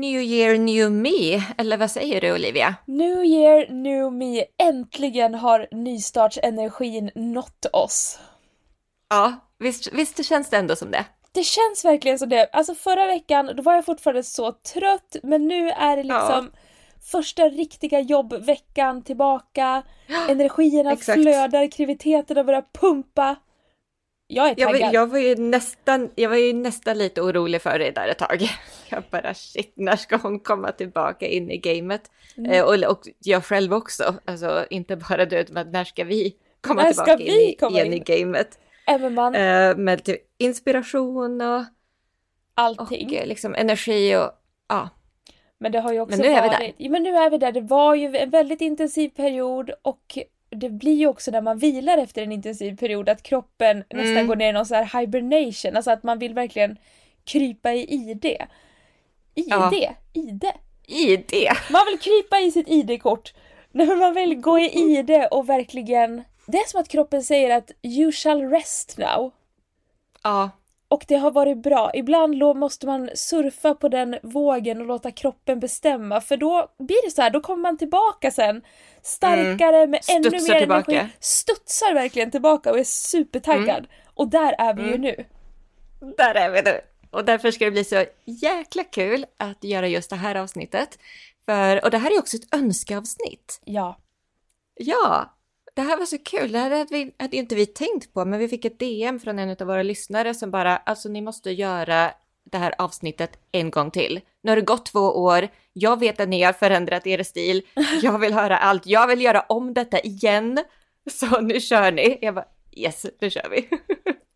[0.00, 2.74] New year, new me, eller vad säger du Olivia?
[2.86, 4.44] New year, new me.
[4.58, 8.18] Äntligen har nystartsenergin nått oss.
[9.10, 11.04] Ja, visst, visst känns det ändå som det?
[11.32, 12.48] Det känns verkligen som det.
[12.52, 16.60] Alltså förra veckan, då var jag fortfarande så trött, men nu är det liksom ja.
[17.12, 19.82] första riktiga jobbveckan tillbaka.
[20.28, 23.36] Energierna flödar, kreativiteten börjar pumpa.
[24.30, 24.80] Jag är taggad.
[24.80, 28.18] Jag, jag, var ju nästan, jag var ju nästan lite orolig för dig där ett
[28.18, 28.48] tag.
[28.90, 32.10] Jag bara shit, när ska hon komma tillbaka in i gamet?
[32.36, 32.50] Mm.
[32.50, 36.82] Eh, och, och, jag själv också, alltså inte bara du, men när ska vi komma
[36.82, 38.58] när tillbaka vi in, komma in, in i gamet?
[39.10, 39.34] Man...
[39.34, 41.64] Eh, med typ inspiration och
[42.54, 43.20] allting.
[43.20, 44.30] Och liksom energi och
[44.68, 44.88] ja.
[45.58, 46.52] Men det har ju också men nu varit...
[46.52, 46.90] Är vi där.
[46.90, 47.52] Men nu är vi där.
[47.52, 50.18] Det var ju en väldigt intensiv period och
[50.50, 54.06] det blir ju också när man vilar efter en intensiv period att kroppen mm.
[54.06, 56.78] nästan går ner i någon sån här hibernation, alltså att man vill verkligen
[57.24, 58.24] krypa i ID.
[59.34, 59.46] ID?
[59.46, 59.94] Ja.
[60.12, 60.44] ID?
[60.86, 61.32] ID?
[61.70, 63.34] Man vill krypa i sitt ID-kort.
[63.72, 66.24] Man vill gå i ID och verkligen...
[66.46, 69.32] Det är som att kroppen säger att you shall rest now.
[70.22, 70.50] Ja.
[70.88, 71.90] Och det har varit bra.
[71.94, 77.10] Ibland måste man surfa på den vågen och låta kroppen bestämma för då blir det
[77.10, 78.62] så här, då kommer man tillbaka sen
[79.02, 79.90] starkare mm.
[79.90, 80.92] med ännu mer tillbaka.
[80.92, 81.12] energi.
[81.20, 83.78] Studsar verkligen tillbaka och är supertaggad.
[83.78, 83.90] Mm.
[84.14, 84.92] Och där är vi mm.
[84.92, 85.24] ju nu.
[86.16, 86.80] Där är vi nu.
[87.10, 90.98] Och därför ska det bli så jäkla kul att göra just det här avsnittet.
[91.44, 93.60] För, och det här är också ett önskeavsnitt.
[93.64, 93.98] Ja.
[94.74, 95.37] Ja,
[95.78, 96.52] det här var så kul.
[96.52, 99.38] Det här hade, vi, hade inte vi tänkt på, men vi fick ett DM från
[99.38, 102.10] en av våra lyssnare som bara, alltså ni måste göra
[102.50, 104.20] det här avsnittet en gång till.
[104.42, 105.48] Nu har det gått två år.
[105.72, 107.62] Jag vet att ni har förändrat er stil.
[108.02, 108.86] Jag vill höra allt.
[108.86, 110.58] Jag vill göra om detta igen.
[111.10, 112.18] Så nu kör ni.
[112.22, 113.68] Jag bara, yes, nu kör vi.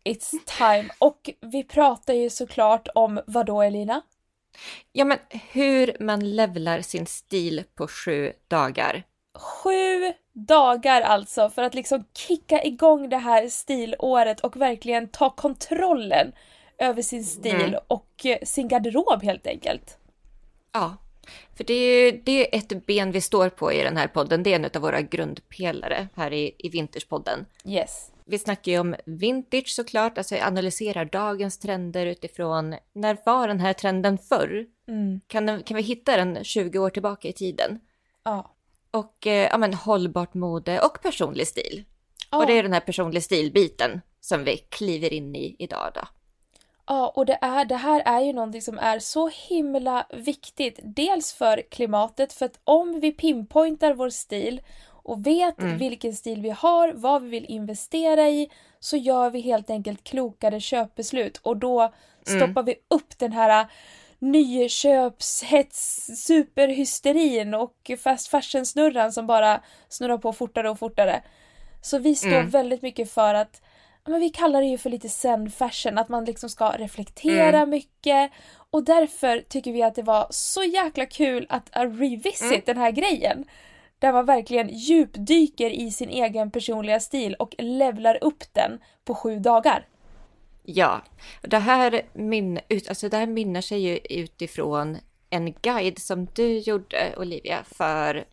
[0.13, 0.89] It's time.
[0.99, 4.01] Och vi pratar ju såklart om vad då Elina?
[4.91, 9.03] Ja, men hur man levlar sin stil på sju dagar.
[9.37, 16.31] Sju dagar alltså för att liksom kicka igång det här stilåret och verkligen ta kontrollen
[16.77, 17.79] över sin stil mm.
[17.87, 19.97] och eh, sin garderob helt enkelt.
[20.71, 20.97] Ja,
[21.55, 24.43] för det är, det är ett ben vi står på i den här podden.
[24.43, 27.45] Det är en av våra grundpelare här i, i Vinterspodden.
[27.65, 28.09] Yes.
[28.25, 33.73] Vi snackar ju om vintage såklart, alltså analyserar dagens trender utifrån när var den här
[33.73, 34.65] trenden förr?
[34.87, 35.21] Mm.
[35.27, 37.79] Kan, kan vi hitta den 20 år tillbaka i tiden?
[38.23, 38.53] Ja.
[38.93, 41.83] Och eh, ja, men, hållbart mode och personlig stil.
[42.31, 42.37] Ja.
[42.37, 46.01] Och det är den här personlig stilbiten som vi kliver in i idag då.
[46.85, 50.79] Ja, och det, är, det här är ju någonting som är så himla viktigt.
[50.83, 55.77] Dels för klimatet, för att om vi pinpointar vår stil och vet mm.
[55.77, 58.49] vilken stil vi har, vad vi vill investera i,
[58.79, 61.91] så gör vi helt enkelt klokare köpbeslut och då mm.
[62.23, 62.65] stoppar mm.
[62.65, 63.67] vi upp den här
[64.23, 71.23] nyköpshets, superhysterin och fast fashion-snurran som bara snurrar på fortare och fortare.
[71.81, 72.49] Så vi står mm.
[72.49, 73.61] väldigt mycket för att
[74.05, 77.69] men vi kallar det ju för lite zen fashion, att man liksom ska reflektera mm.
[77.69, 78.31] mycket.
[78.71, 82.61] Och därför tycker vi att det var så jäkla kul att revisit mm.
[82.65, 83.45] den här grejen.
[83.99, 89.39] Där man verkligen djupdyker i sin egen personliga stil och levlar upp den på sju
[89.39, 89.85] dagar.
[90.63, 91.01] Ja,
[91.41, 92.59] det här, min,
[92.89, 94.97] alltså det här minnar sig ju utifrån
[95.29, 98.25] en guide som du gjorde Olivia för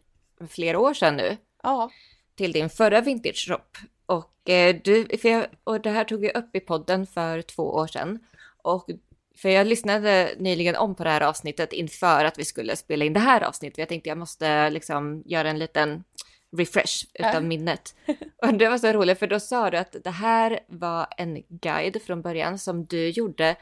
[0.48, 1.36] flera år sedan nu.
[1.62, 1.91] Ja.
[2.34, 3.86] Till din förra vintage shop.
[4.06, 7.62] Och, eh, du, för jag, och det här tog jag upp i podden för två
[7.62, 8.18] år sedan.
[8.62, 8.91] Och
[9.36, 13.12] för jag lyssnade nyligen om på det här avsnittet inför att vi skulle spela in
[13.12, 13.78] det här avsnittet.
[13.78, 16.04] Jag tänkte jag måste liksom göra en liten
[16.56, 17.94] refresh utav minnet.
[18.43, 22.03] Och det var så roligt för då sa du att det här var en guide
[22.03, 23.56] från början som du gjorde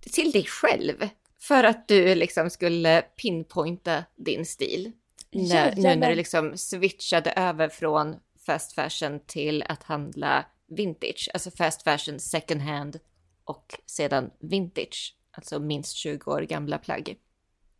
[0.00, 1.08] till dig själv.
[1.40, 4.92] För att du liksom skulle pinpointa din stil.
[5.32, 11.30] När, nu när du liksom switchade över från fast fashion till att handla vintage.
[11.34, 12.98] Alltså fast fashion second hand
[13.44, 15.16] och sedan vintage.
[15.30, 17.16] Alltså minst 20 år gamla plagg.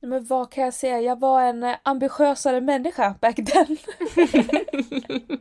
[0.02, 3.76] Men vad kan jag säga, jag var en eh, ambitiösare människa back then.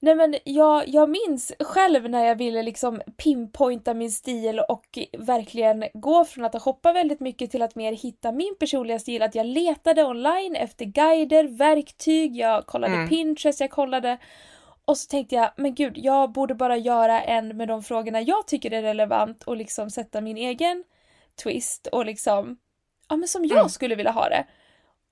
[0.00, 5.84] Nej men jag, jag minns själv när jag ville liksom pinpointa min stil och verkligen
[5.94, 9.22] gå från att shoppa väldigt mycket till att mer hitta min personliga stil.
[9.22, 13.08] Att jag letade online efter guider, verktyg, jag kollade mm.
[13.08, 14.18] Pinterest, jag kollade
[14.84, 18.46] och så tänkte jag, men gud, jag borde bara göra en med de frågorna jag
[18.46, 20.84] tycker är relevant och liksom sätta min egen
[21.42, 22.56] twist och liksom
[23.08, 23.68] ja, men som jag mm.
[23.68, 24.46] skulle vilja ha det.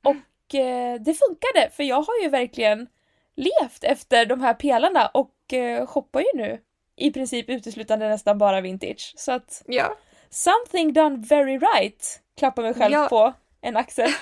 [0.05, 2.89] Och eh, det funkade för jag har ju verkligen
[3.37, 6.61] levt efter de här pelarna och eh, shoppar ju nu
[6.97, 9.15] i princip uteslutande nästan bara vintage.
[9.17, 9.97] Så att ja.
[10.31, 13.09] something done very right klappa mig själv Ja.
[13.09, 14.11] på en axel.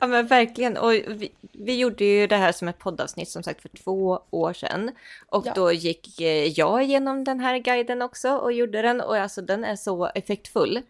[0.00, 0.76] Ja men verkligen.
[0.76, 4.52] Och vi, vi gjorde ju det här som ett poddavsnitt som sagt för två år
[4.52, 4.90] sedan.
[5.26, 5.52] Och Ja.
[5.54, 9.00] då gick eh, jag igenom den här guiden också och gjorde den.
[9.00, 10.82] Och alltså den är så effektfull.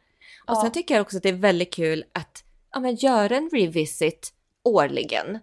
[0.46, 0.62] Och Ja.
[0.62, 4.32] sen tycker jag också att det är väldigt kul att ja, men göra en revisit
[4.62, 5.38] årligen.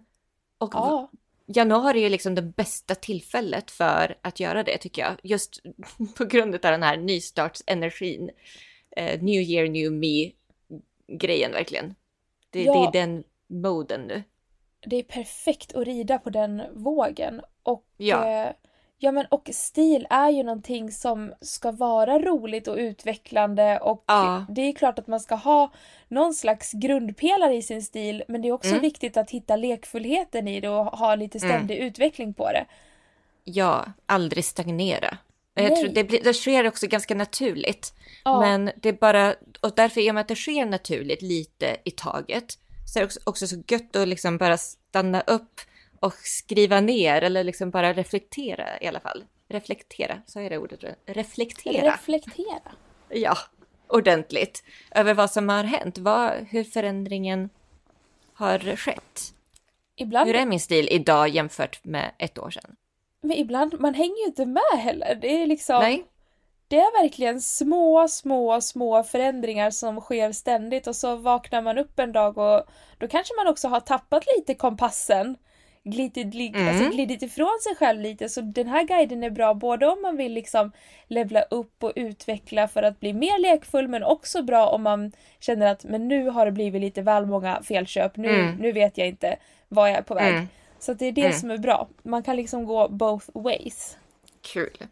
[0.58, 1.10] Och Ja,
[1.46, 5.14] januari är ju liksom det bästa tillfället för att göra det tycker jag.
[5.22, 5.62] Just
[6.18, 8.30] på grund av den här nystartsenergin.
[8.96, 11.94] Eh, new year, new me-grejen verkligen.
[12.50, 12.72] Det, Ja.
[12.92, 14.22] det är den moden nu.
[14.86, 17.40] det är perfekt att rida på den vågen.
[17.62, 18.28] Och, Ja.
[18.28, 18.52] eh,
[19.04, 24.46] ja, men, och stil är ju någonting som ska vara roligt och utvecklande och Ja.
[24.48, 25.72] det är klart att man ska ha
[26.08, 28.80] någon slags grundpelare i sin stil men det är också Mm.
[28.80, 32.64] viktigt att hitta lekfullheten i det och ha lite ständig utveckling på det.
[33.44, 35.18] Ja, aldrig stagnera.
[35.54, 37.94] Jag tror det, blir, det sker också ganska naturligt.
[38.24, 38.40] Ja.
[38.40, 41.90] Men det är bara, och därför i och med att det sker naturligt lite i
[41.90, 42.58] taget,
[42.92, 45.60] så är det också, också så gött att liksom bara stanna upp
[46.02, 49.24] och skriva ner eller liksom bara reflektera i alla fall.
[49.48, 50.84] Reflektera, så är det ordet?
[51.06, 51.92] Reflektera.
[51.92, 52.72] Reflektera.
[53.08, 53.36] ja,
[53.88, 54.64] ordentligt.
[54.90, 57.50] Över vad som har hänt, vad, hur förändringen
[58.34, 59.34] har skett.
[59.96, 62.76] Ibland, Hur är min stil idag jämfört med ett år sedan?
[63.22, 65.14] men ibland, man hänger ju inte med heller.
[65.14, 66.04] Det är liksom, Nej?
[66.68, 71.98] det är verkligen små, små, små förändringar som sker ständigt och så vaknar man upp
[71.98, 72.64] en dag och
[72.98, 75.36] då kanske man också har tappat lite kompassen.
[75.84, 76.68] Glidit, li, Mm.
[76.68, 80.16] alltså glidit ifrån sig själv lite så den här guiden är bra både om man
[80.16, 80.72] vill liksom
[81.08, 85.66] levla upp och utveckla för att bli mer lekfull men också bra om man känner
[85.72, 88.56] att men nu har det blivit lite väl många felköp, nu, Mm.
[88.56, 89.36] nu vet jag inte
[89.68, 90.34] vad jag är på väg.
[90.34, 90.48] Mm.
[90.78, 91.32] Så det är det Mm.
[91.38, 91.88] som är bra.
[92.02, 93.96] Man kan liksom gå both ways.
[94.52, 94.76] Kul.
[94.80, 94.86] Ja,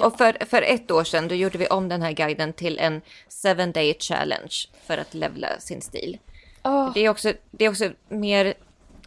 [0.00, 0.06] Ja.
[0.06, 3.00] och för, för ett år sedan då gjorde vi om den här guiden till en
[3.28, 4.54] seven day challenge
[4.86, 6.18] för att levla sin stil.
[6.62, 6.90] Ah.
[6.94, 8.54] Det är också, det är också mer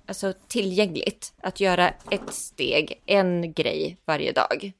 [0.07, 4.71] alltså, tillgängligt att göra ett steg, en grej varje dag.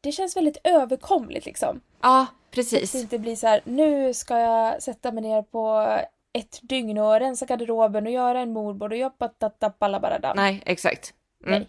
[0.00, 1.80] Det känns väldigt överkomligt liksom.
[2.02, 2.92] Ja, Så att precis.
[2.92, 5.96] det inte blir så här, nu ska jag sätta mig ner på
[6.32, 10.36] ett dygn och rensa garderoben och göra en moodboard och jobba tattappalabaradam.
[10.36, 11.14] Nej, exakt.
[11.46, 11.58] Mm.
[11.58, 11.68] Nej.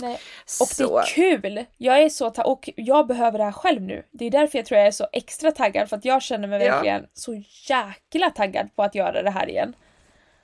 [0.00, 0.12] Nej.
[0.60, 1.64] Och det Så, är kul!
[1.76, 4.04] Jag är så ta- och jag behöver det här själv nu.
[4.10, 6.62] Det är därför jag tror jag är så extra taggad för att jag känner mig
[6.62, 6.72] Ja.
[6.74, 9.74] verkligen så jäkla taggad på att göra det här igen.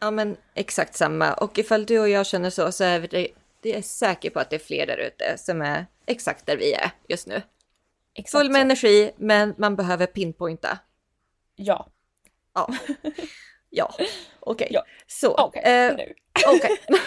[0.01, 1.35] Ja men exakt samma.
[1.35, 3.29] Och ifall du och jag känner så så är det,
[3.61, 6.73] det är säker på att det är fler där ute som är exakt där vi
[6.73, 7.43] är just nu.
[8.15, 8.63] Exakt Full med så.
[8.65, 10.79] energi, men man behöver pinpointa.
[11.57, 11.89] Ja.
[12.55, 12.69] Ja,
[13.71, 13.95] ja.
[14.41, 14.69] okej.
[14.71, 14.85] Ja.
[15.07, 16.15] Så, Okej, eh, nu.
[16.47, 16.77] okej.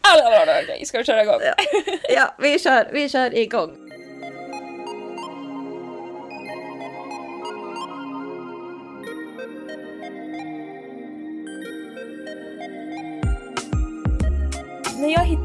[0.00, 1.40] Alla var okej, ska vi köra igång?
[1.42, 1.54] Ja.
[2.08, 3.85] ja, vi kör, vi kör igång.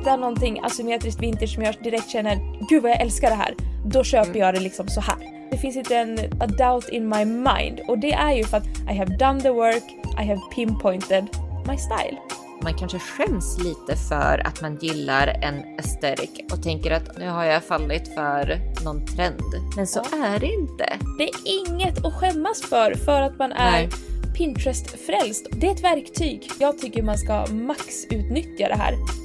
[0.01, 2.37] Hittar någonting asymmetriskt vintage som jag direkt känner
[2.69, 3.55] gud vad jag älskar det här,
[3.85, 5.49] då köper jag det liksom så här.
[5.51, 8.67] Det finns inte en a doubt in my mind och det är ju för att
[8.67, 9.83] I have done the work,
[10.21, 11.27] I have pinpointed
[11.67, 12.17] my style.
[12.63, 17.43] Man kanske skäms lite för att man gillar en aesthetic och tänker att nu har
[17.43, 19.41] jag fallit för någon trend.
[19.75, 20.85] Men så är det inte.
[21.17, 23.89] Det är inget att skämmas för, för att man är Nej.
[24.37, 25.47] Pinterest-frälst.
[25.51, 26.49] Det är ett verktyg.
[26.59, 29.20] Jag tycker man ska max utnyttja det här.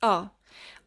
[0.00, 0.28] Ja,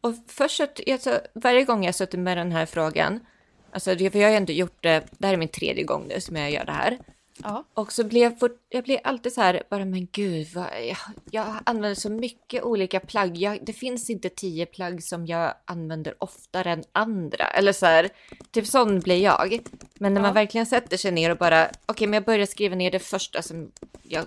[0.00, 3.26] och först alltså, varje gång jag suttit med den här frågan,
[3.72, 6.20] alltså för jag har ju ändå gjort det, det här är min tredje gång nu
[6.20, 6.98] som jag gör det här.
[7.42, 7.64] Ja.
[7.74, 10.96] Och så blev jag, jag blev alltid så här, bara men gud, vad, jag,
[11.30, 13.36] jag använder så mycket olika plagg.
[13.36, 17.44] Jag, det finns inte tio plagg som jag använder oftare än andra.
[17.44, 18.08] Eller så här,
[18.50, 19.58] typ sån blir jag.
[19.94, 20.26] Men när Ja.
[20.26, 23.42] man verkligen sätter sig ner och bara, okej, men jag börjar skriva ner det första
[23.42, 23.70] som
[24.02, 24.24] jag,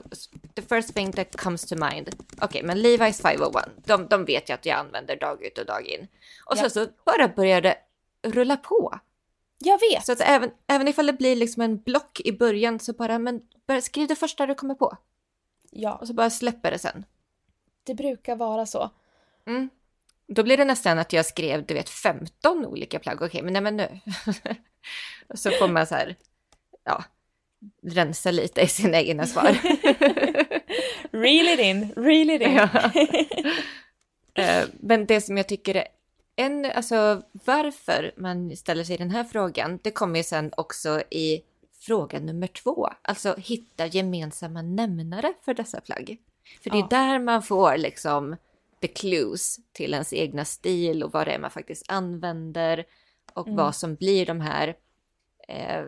[0.56, 2.10] the first thing that comes to mind.
[2.42, 5.88] Okej, men Levi's 501, de, de vet jag att jag använder dag ut och dag
[5.88, 6.08] in.
[6.46, 6.64] Och Ja.
[6.64, 7.76] så, så bara började
[8.28, 9.00] rulla på.
[9.66, 10.06] Jag vet!
[10.06, 13.42] Så att även, även ifall det blir liksom en block i början så bara, men
[13.68, 14.98] bara skriv det första du kommer på.
[15.72, 17.06] Ja, Och så bara släpper det sen.
[17.84, 18.90] det brukar vara så.
[19.48, 19.70] Mm.
[20.28, 23.22] Då blir det nästan att jag skrev, du vet, 15 olika plagg.
[23.22, 24.00] Okej, men nej men nu.
[25.28, 26.16] och så får man så här,
[26.84, 27.04] ja,
[27.84, 29.58] rensa lite i sina egna svar.
[31.12, 32.52] Reel it in, reel it in.
[34.36, 34.44] Ja.
[34.44, 35.88] Eh, Men det som jag tycker är
[36.36, 41.42] en, alltså varför man ställer sig den här frågan, det kommer ju sen också i
[41.80, 42.90] fråga nummer två.
[43.02, 46.18] Alltså hitta gemensamma nämnare för dessa plagg.
[46.64, 46.88] För det är Ja.
[46.90, 48.36] där man får liksom
[48.82, 52.86] the clues till ens egna stil och vad det är man faktiskt använder
[53.34, 53.58] och Mm.
[53.58, 54.76] vad som blir de här,
[55.48, 55.84] eh,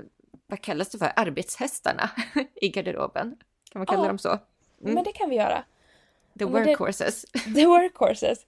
[0.47, 2.09] vad kallas det för, arbetshästarna
[2.55, 3.35] i garderoben.
[3.71, 4.07] Kan man kalla Ja.
[4.07, 4.29] dem så?
[4.29, 4.93] Mm.
[4.93, 5.63] Men det kan vi göra.
[6.39, 7.25] The workhorses.
[7.55, 8.45] The workhorses.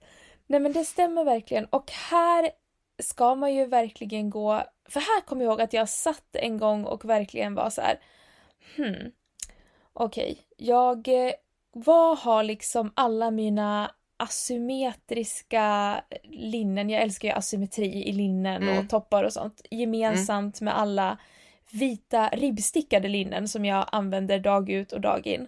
[0.47, 1.65] Nej men det stämmer verkligen.
[1.65, 2.49] Och här
[3.03, 4.63] ska man ju verkligen gå...
[4.89, 7.99] För här kommer jag ihåg att jag satt en gång och verkligen var så här.
[8.75, 9.11] Hmm.
[9.93, 11.07] Okej, jag...
[11.07, 11.31] eh,
[11.71, 18.77] Vad har liksom alla mina asymmetriska linnen, jag älskar ju asymmetri i linnen Mm.
[18.79, 21.17] och toppar och sånt, gemensamt med alla
[21.71, 25.47] vita ribbstickade linnen som jag använder dag ut och dag in.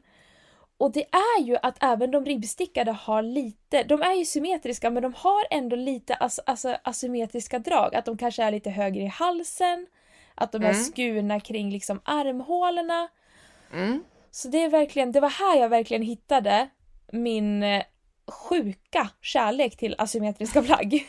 [0.79, 5.03] Och det är ju att även de ribbstickade har lite, de är ju symmetriska men
[5.03, 7.95] de har ändå lite as, alltså, asymmetriska drag.
[7.95, 9.87] Att de kanske är lite högre i halsen,
[10.35, 10.83] att de är Mm.
[10.83, 13.07] skurna kring liksom armhålorna.
[13.73, 14.03] Mm.
[14.31, 16.69] Så det är verkligen, det var här jag verkligen hittade
[17.11, 17.83] min eh,
[18.27, 21.07] sjuka kärlek till asymmetriska plagg.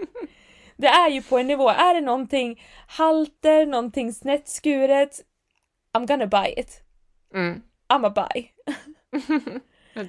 [0.76, 5.20] det är ju på en nivå, är det någonting halter, någonting snett skuret,
[5.98, 6.82] I'm gonna buy it.
[7.34, 7.62] Mm.
[7.88, 8.48] I'm a buy.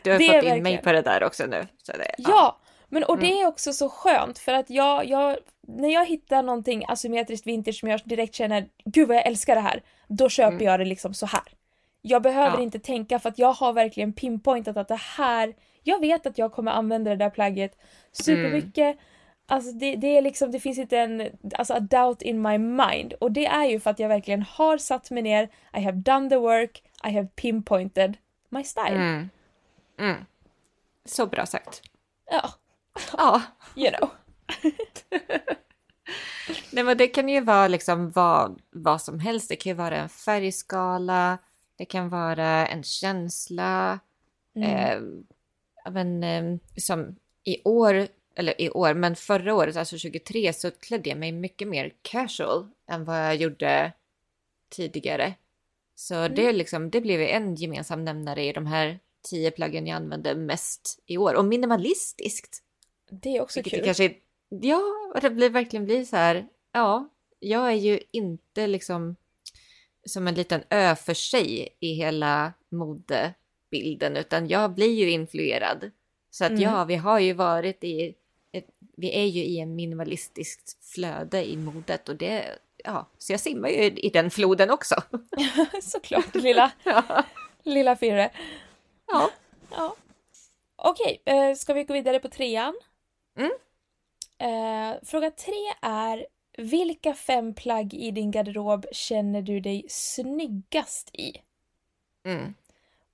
[0.04, 1.68] Du har Det fått in mig på det där också nu.
[1.84, 2.58] Så det, Ja,
[2.90, 3.44] men och det Mm.
[3.44, 7.90] är också så skönt för att jag, jag, när jag hittar någonting asymmetriskt vintage som
[7.90, 10.66] jag direkt känner gud vad jag älskar det här, då köper Mm.
[10.66, 11.42] jag det liksom så här.
[12.02, 12.64] Jag behöver Ja.
[12.64, 15.54] inte tänka för att jag har verkligen pinpointat att det här,
[15.84, 17.78] jag vet att jag kommer använda det där plagget
[18.12, 18.98] supermycket.
[19.48, 23.14] Alltså det, det är liksom, det finns inte en, alltså a doubt in my mind.
[23.14, 26.30] Och det är ju för att jag verkligen har satt mig ner, I have done
[26.30, 28.18] the work, I have pinpointed
[28.52, 28.96] my style.
[28.96, 29.30] Mm.
[29.98, 30.26] Mm.
[31.06, 31.82] Så bra sagt.
[32.32, 32.52] Ja,
[33.18, 33.42] Ja,
[33.76, 34.10] you know.
[36.72, 39.50] Nej, men det kan ju vara liksom vad, vad som helst.
[39.50, 41.38] Det kan ju vara en färgskala,
[41.76, 44.00] det kan vara en känsla.
[44.56, 44.70] Mm.
[44.70, 45.02] Eh,
[45.92, 51.10] men, eh, som i år, eller i år, men förra året, alltså 23, så klädde
[51.10, 53.92] jag mig mycket mer casual än vad jag gjorde
[54.70, 55.34] tidigare.
[56.02, 59.96] Så det, är liksom, det blev en gemensam nämnare i de här tio plaggen jag
[59.96, 61.34] använde mest i år.
[61.34, 62.64] Och minimalistiskt.
[63.10, 63.80] Det är också Vilket kul.
[63.80, 64.14] det kanske
[64.50, 64.82] ja,
[65.22, 69.16] det blir verkligen blir så här, ja, jag är ju inte liksom
[70.06, 75.92] som en liten ö för sig i hela modebilden, utan jag blir ju influerad.
[76.30, 76.62] Så att Mm.
[76.64, 78.16] ja, vi har ju varit i,
[78.52, 78.68] ett,
[78.98, 83.70] vi är ju i en minimalistiskt flöde i modet och det, ja, så jag simmar
[83.70, 84.96] ju i den floden också.
[85.82, 87.24] Såklart, lilla, ja.
[87.64, 88.32] lilla Firre.
[89.08, 89.30] ja.
[89.72, 89.96] Ja.
[90.76, 92.74] Okej, eh, ska vi gå vidare på trean?
[93.38, 93.52] Mm.
[94.38, 96.26] Eh, fråga tre är
[96.58, 101.34] vilka fem plagg i din garderob känner du dig snyggast i?
[102.26, 102.54] Mm.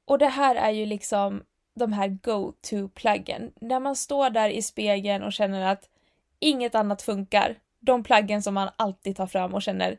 [0.05, 1.43] Och det här är ju liksom
[1.75, 3.51] de här go-to-plaggen.
[3.62, 5.89] När man står där i spegeln och känner att
[6.39, 7.59] inget annat funkar.
[7.79, 9.98] De plaggen som man alltid tar fram och känner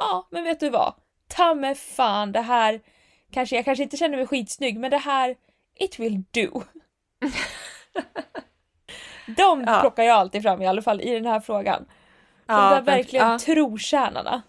[0.00, 0.94] ja, men vet du vad?
[1.28, 2.80] Ta mig fan, det här
[3.30, 5.36] kanske, jag kanske inte känner mig skitsnygg, men det här,
[5.74, 6.62] it will do.
[9.36, 9.80] De Ja.
[9.80, 11.84] plockar jag alltid fram i alla fall i den här frågan.
[12.46, 13.38] De där men- verkligen ja.
[13.38, 14.42] trotjänarna.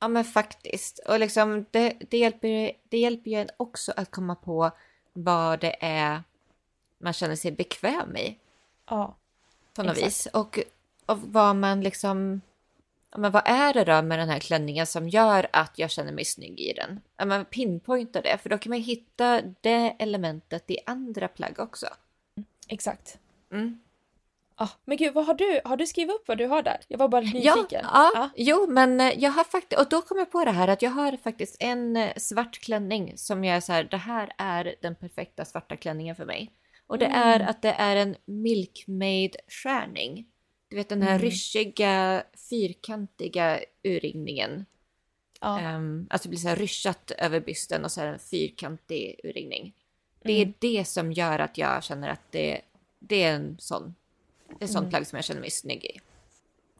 [0.00, 0.98] Ja men faktiskt.
[0.98, 4.70] Och liksom det, det, hjälper, det hjälper ju en också att komma på
[5.12, 6.22] vad det är
[7.00, 8.38] man känner sig bekväm i
[8.90, 9.16] Ja.
[9.74, 10.26] på något vis.
[10.26, 10.58] Och,
[11.08, 12.40] och vad man liksom...
[13.10, 16.12] Ja, men vad är det då med den här klänningen som gör att jag känner
[16.12, 17.00] mig snygg i den?
[17.16, 21.86] Ja, men pinpointa det, för då kan man hitta det elementet i andra plagg också.
[22.68, 23.18] Exakt.
[23.52, 23.80] Mm.
[24.60, 25.60] Ah, men gud, vad har du?
[25.64, 26.80] Har du skrivit upp vad du har där?
[26.88, 27.86] Jag var bara Ja, nyfiken.
[27.92, 30.82] ja, jo, men eh, jag har faktiskt, och då kom jag på det här att
[30.82, 34.74] jag har faktiskt en eh, svart klänning som jag är så här, det här är
[34.82, 36.50] den perfekta svarta klänningen för mig.
[36.86, 37.18] Och det Mm.
[37.18, 40.26] är att det är en milkmaid-skärning.
[40.68, 41.22] Du vet den här Mm.
[41.22, 44.66] ryschiga, fyrkantiga urringningen.
[45.40, 45.74] Ja.
[45.76, 49.72] Um, alltså det blir så här ryschat över bysten och så en fyrkantig urringning.
[50.22, 50.54] Det är Mm.
[50.58, 52.60] det som gör att jag känner att det,
[52.98, 53.94] det är en sån,
[54.48, 54.90] det är en sån Mm.
[54.90, 56.00] plagg som jag känner mig snygg i.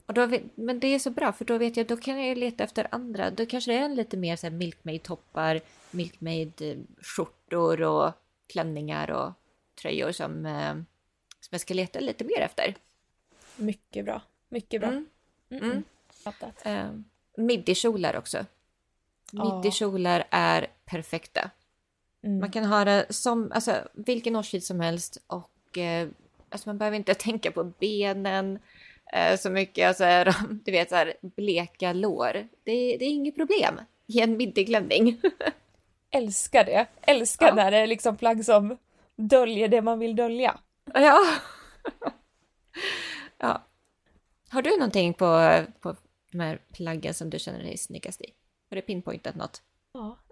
[0.07, 2.65] Och då men det är så bra för då vet jag, då kan jag leta
[2.65, 3.31] efter andra.
[3.31, 8.13] Då kanske det är en lite mer så här milkmaid-toppar, milkmaid-skjortor och
[8.47, 9.33] klänningar och
[9.83, 10.73] tröjor som, eh,
[11.41, 12.75] som jag ska leta lite mer efter.
[13.59, 14.23] Mycket bra.
[14.49, 14.89] Mycket bra.
[14.91, 15.07] Mm.
[15.51, 15.83] Mm.
[16.63, 16.87] Eh,
[17.37, 18.47] Midjekjolar också.
[19.33, 21.51] Midjekjolar är perfekta.
[22.23, 22.39] Mm.
[22.39, 26.09] Man kan ha det som alltså, vilken årstid som helst och eh,
[26.51, 28.59] alltså, man behöver inte tänka på benen
[29.13, 29.89] eh, så mycket.
[29.89, 30.33] Alltså,
[30.65, 32.33] du vet, så här, bleka lår.
[32.65, 35.21] Det, det är inget problem i en midjeklänning.
[36.11, 36.87] Älskar det.
[37.03, 37.55] Älskar Ja.
[37.55, 38.79] när det är liksom plagg som
[39.17, 40.59] döljer det man vill dölja.
[40.95, 41.21] ja.
[43.39, 43.65] Ja.
[44.51, 45.97] Har du någonting på, på
[46.33, 48.31] de här plaggen som du känner dig snyggast i?
[48.71, 49.63] Har du pinpointat något?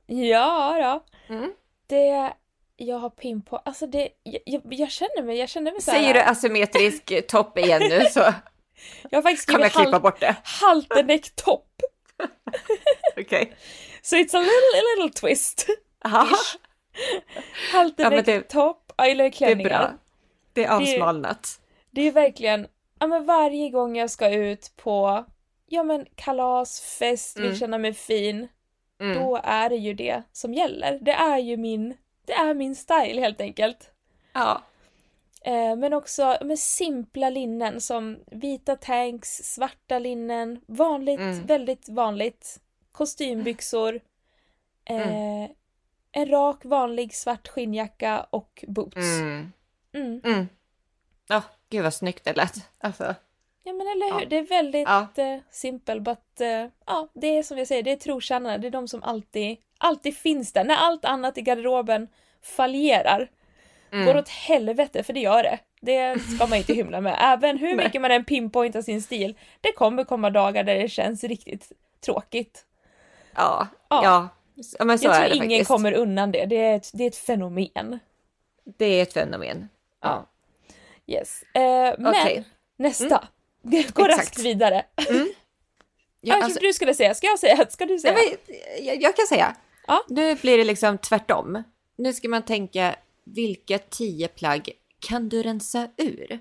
[0.07, 1.35] Ja, ja då.
[1.35, 1.53] Mm.
[1.87, 2.33] Det
[2.77, 5.91] jag har pin på, alltså det, jag, jag, jag känner mig, jag känner mig så
[5.91, 5.99] här.
[5.99, 8.21] Säger du asymmetrisk topp igen nu så
[9.11, 10.37] Jag har faktiskt kommer jag klippa halt, bort det.
[10.45, 11.83] halterneck-topp.
[13.17, 13.57] Okej.
[14.03, 15.67] Så it's a little, a little twist.
[17.73, 19.69] Halterneck-topp, eller Det är klänningar.
[19.69, 19.95] bra.
[20.53, 21.61] Det är avsmalnat.
[21.90, 22.66] Det är verkligen,
[22.98, 25.24] ja men varje gång jag ska ut på,
[25.66, 27.56] ja men kalas, fest, vill Mm.
[27.59, 28.48] känna mig fin,
[29.00, 29.18] Mm.
[29.22, 30.98] då är det ju det som gäller.
[31.02, 33.90] Det är ju min, det är min style helt enkelt.
[34.32, 34.62] Ja.
[35.42, 41.46] Eh, men också med simpla linnen som vita tanks, svarta linnen, vanligt, Mm.
[41.46, 42.61] väldigt vanligt,
[42.92, 44.00] kostymbyxor,
[44.85, 45.50] eh, Mm.
[46.12, 48.96] en rak vanlig svart skinnjacka och boots.
[48.96, 49.52] Mm.
[49.92, 50.20] Mm.
[50.24, 50.48] Mm.
[51.28, 52.55] Ja, gud vad snyggt det lät.
[52.79, 53.14] Alltså.
[53.64, 54.26] Ja men eller hur, Ja.
[54.29, 55.07] det är väldigt Ja.
[55.16, 58.70] eh, simpel but eh, ja, det är som jag säger, det är trotjänarna, det är
[58.70, 60.64] de som alltid, alltid finns där.
[60.64, 62.09] När allt annat i garderoben
[62.42, 63.31] fallerar,
[63.92, 64.07] Mm.
[64.07, 65.59] går åt helvete, för det gör det.
[65.81, 67.16] Det ska man inte hymla med.
[67.20, 71.24] Även hur mycket man än pinpointar sin stil, det kommer komma dagar där det känns
[71.24, 71.72] riktigt
[72.05, 72.64] tråkigt.
[73.35, 74.00] Ja, Ja.
[74.05, 74.29] ja.
[74.79, 74.85] ja.
[74.85, 75.68] men så jag är tror det ingen faktiskt.
[75.70, 77.98] kommer undan det, det är ett, det är ett fenomen.
[78.79, 79.68] Det är ett fenomen.
[80.02, 80.26] Ja.
[81.07, 81.42] Yes.
[81.55, 82.45] Eh, men Okej.
[82.77, 83.29] nästa.
[83.62, 83.99] Gå Exakt.
[83.99, 84.85] raskt vidare.
[84.97, 85.05] Ja,
[86.21, 87.66] Ja, alltså, du skulle säga, ska jag säga?
[87.71, 88.14] Ska du säga?
[88.14, 89.57] nej, men, jag, jag kan säga.
[89.87, 90.05] Ja.
[90.09, 91.62] Nu blir det liksom tvärtom.
[91.97, 96.38] Nu ska man tänka, vilka tio plagg kan du rensa ur?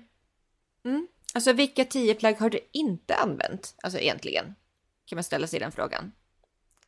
[0.84, 1.08] Mm.
[1.34, 3.74] Alltså vilka tio plagg har du inte använt?
[3.82, 4.54] Alltså egentligen.
[5.06, 6.12] Kan man ställa sig den frågan.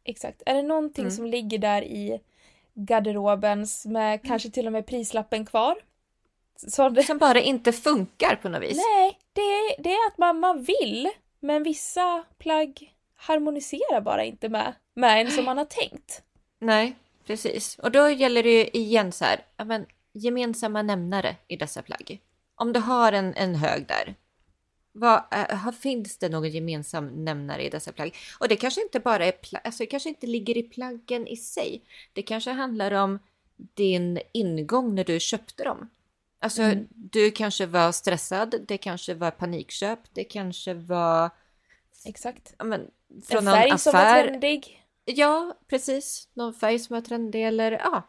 [0.04, 0.42] Exakt.
[0.46, 1.16] Är det någonting Mm.
[1.16, 2.20] som ligger där i
[2.74, 5.76] garderoben med kanske till och med prislappen kvar?
[6.66, 8.76] Så det, Som bara inte funkar på något vis.
[8.76, 11.08] nej, det är, det är att man, man vill,
[11.40, 16.22] men vissa plagg harmoniserar bara inte med, med en som man har tänkt.
[16.60, 17.78] Nej, precis.
[17.78, 22.20] Och då gäller det ju igen så här, ja, men, gemensamma nämnare i dessa plagg.
[22.54, 24.14] Om du har en, en hög där,
[24.92, 28.16] vad, äh, finns det någon gemensam nämnare i dessa plagg?
[28.40, 31.82] Och det kanske inte bara är alltså det kanske inte ligger i plaggen i sig.
[32.12, 33.18] Det kanske handlar om
[33.74, 35.88] din ingång när du köpte dem.
[36.40, 36.86] Alltså, Mm.
[36.90, 41.30] du kanske var stressad, det kanske var panikköp, det kanske var
[42.04, 42.54] Exakt.
[42.64, 44.84] men, En från någon färg som var trendig.
[45.04, 46.28] Ja, precis.
[46.34, 48.02] Någon färg som var trendig eller ja,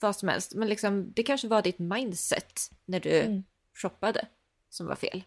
[0.00, 0.54] vad som helst.
[0.54, 3.44] Men liksom, det kanske var ditt mindset när du Mm.
[3.74, 4.26] shoppade
[4.70, 5.24] som var fel.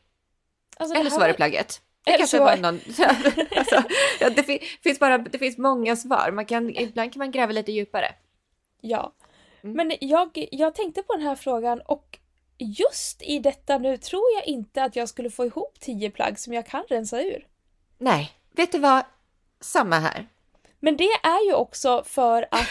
[0.78, 1.82] Alltså, Eller så var det plagget.
[2.06, 2.76] Det kanske var var- någon...
[3.58, 3.84] alltså,
[4.20, 6.32] ja, det, fin- finns bara, det finns många svar.
[6.32, 8.16] Man kan, ibland kan man gräva lite djupare.
[8.82, 9.14] Ja.
[9.64, 9.76] Mm.
[9.76, 12.18] Men jag, jag tänkte på den här frågan och
[12.64, 16.54] just i detta nu tror jag inte att jag skulle få ihop tio plagg som
[16.54, 17.48] jag kan rensa ur.
[17.98, 19.04] Nej, vet du vad?
[19.60, 20.28] Samma här.
[20.80, 22.70] Men det är ju också för att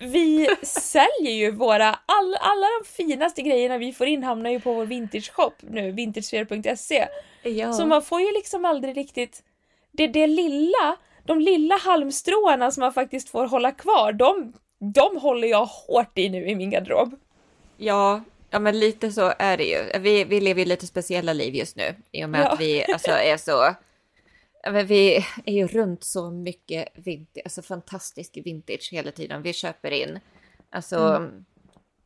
[0.00, 4.72] vi säljer ju våra, all, alla de finaste grejerna vi får in hamnar ju på
[4.72, 7.08] vår vintage-shop nu, vintagesphere.se.
[7.42, 7.72] Ja.
[7.72, 9.42] Så man får ju liksom aldrig riktigt,
[9.90, 15.48] det, det lilla, de lilla halmstråna som man faktiskt får hålla kvar, de, de håller
[15.48, 17.14] jag hårt i nu i min garderob.
[17.76, 18.20] Ja,
[18.52, 19.98] ja men lite så är det ju.
[20.00, 22.48] Vi, vi lever ju lite speciella liv just nu i och med Ja.
[22.48, 23.74] att vi alltså, är så...
[24.72, 29.42] Men vi är ju runt så mycket vintage, alltså fantastisk vintage hela tiden.
[29.42, 30.20] Vi köper in.
[30.70, 31.44] Alltså, Mm.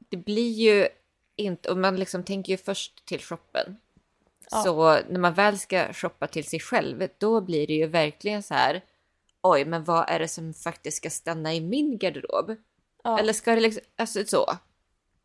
[0.08, 0.88] det blir ju
[1.36, 3.76] inte, och man liksom tänker ju först till shoppen.
[4.50, 4.62] Ja.
[4.62, 8.54] Så när man väl ska shoppa till sig själv, då blir det ju verkligen så
[8.54, 8.84] här.
[9.42, 12.56] Oj, men vad är det som faktiskt ska stanna i min garderob?
[13.04, 13.18] Ja.
[13.18, 14.56] Eller ska det liksom, alltså så.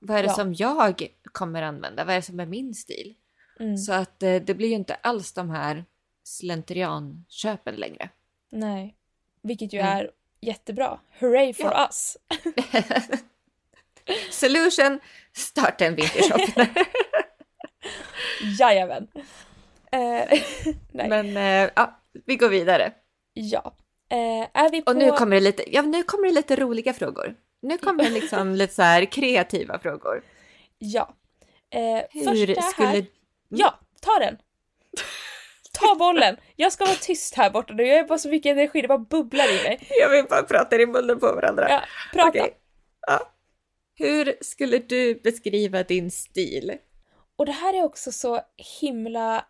[0.03, 0.33] Vad är det Ja.
[0.35, 2.03] som jag kommer använda?
[2.05, 3.15] Vad är det som är min stil?
[3.59, 3.77] Mm.
[3.77, 5.85] Så att eh, det blir ju inte alls de här
[6.23, 8.09] slentrianköpen längre.
[8.51, 8.95] Nej.
[9.41, 9.97] Vilket ju Mm.
[9.97, 10.11] är
[10.41, 10.99] jättebra.
[11.19, 11.87] Hurray for Ja.
[11.89, 12.17] us!
[14.31, 14.99] Solution,
[15.33, 16.65] starta en vintage shop.
[18.59, 19.07] Jajamän!
[19.91, 20.39] Eh.
[20.91, 22.93] Men eh, ja, vi går vidare.
[23.33, 23.75] Ja.
[24.09, 24.91] Eh, är vi på...
[24.91, 27.35] Och nu kommer det lite, ja, nu kommer det lite roliga frågor.
[27.61, 30.23] Nu kommer liksom lite så här kreativa frågor.
[30.77, 31.15] Ja.
[31.73, 32.35] Eh, Hur
[32.71, 32.85] skulle...
[32.85, 33.05] här...
[33.49, 34.37] Ja, ta den!
[35.73, 36.37] Ta bollen!
[36.55, 38.97] Jag ska vara tyst här borta nu, jag är bara så mycket energi, det bara
[38.97, 39.87] bubblar i mig.
[39.99, 41.69] Jag vill bara prata i munnen på varandra.
[41.69, 41.81] Ja,
[42.13, 42.29] prata!
[42.29, 42.57] Okej.
[43.07, 43.33] Ja.
[43.95, 46.77] Hur skulle du beskriva din stil?
[47.35, 48.41] Och det här är också så
[48.81, 49.45] himla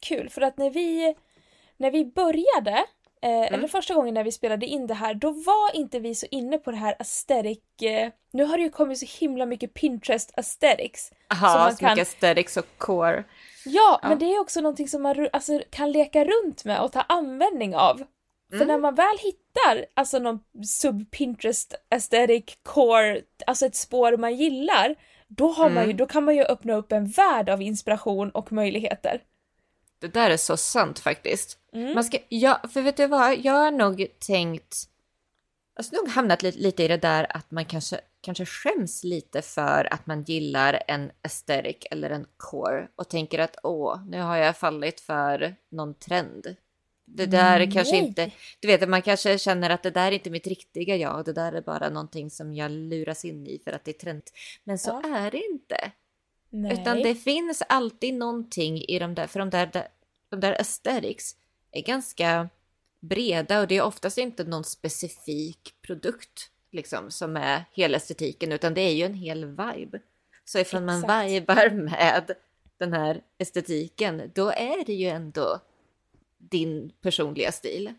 [0.00, 1.14] kul för att när vi,
[1.76, 2.84] när vi började,
[3.22, 6.26] eh, eller första gången när vi spelade in det här, då var inte vi så
[6.30, 10.32] inne på det här aesthetic, eh, nu har det ju kommit så himla mycket Pinterest
[10.36, 11.12] aesthetics.
[11.32, 13.24] Aha, Så så, kan- mycket aesthetics och core.
[13.64, 14.08] Ja, Ja.
[14.08, 17.76] men det är också någonting som man alltså, kan leka runt med och ta användning
[17.76, 17.96] av.
[18.50, 18.68] För Mm.
[18.68, 24.94] när man väl hittar alltså någon sub-Pinterest aesthetic core, alltså ett spår man gillar,
[25.28, 25.96] då, har man ju, Mm.
[25.96, 29.20] då kan man ju öppna upp en värld av inspiration och möjligheter.
[30.00, 31.58] Det där är så sant faktiskt.
[31.72, 31.94] Mm.
[31.94, 34.76] Man ska, ja, för vet du vad, jag har nog tänkt,
[35.74, 39.92] alltså nog hamnat lite, lite i det där att man kanske, kanske skäms lite för
[39.92, 44.56] att man gillar en aesthetic eller en core och tänker att åh, nu har jag
[44.56, 46.56] fallit för någon trend.
[47.04, 48.06] Det där är kanske Nej.
[48.06, 48.30] inte,
[48.60, 51.52] du vet, man kanske känner att det där är inte mitt riktiga jag, det där
[51.52, 54.22] är bara någonting som jag luras in i för att det är trend.
[54.64, 55.16] Men så Ja.
[55.18, 55.92] är det inte.
[56.50, 56.72] Nej.
[56.72, 59.88] Utan det finns alltid någonting i de där, för de där,
[60.28, 61.36] de där aesthetics
[61.72, 62.48] är ganska
[63.00, 68.74] breda och det är oftast inte någon specifik produkt liksom som är hela estetiken utan
[68.74, 70.00] det är ju en hel vibe.
[70.44, 71.30] Så ifall man Exakt.
[71.30, 72.34] vibar med
[72.78, 75.60] den här estetiken då är det ju ändå
[76.38, 77.94] din personliga stil.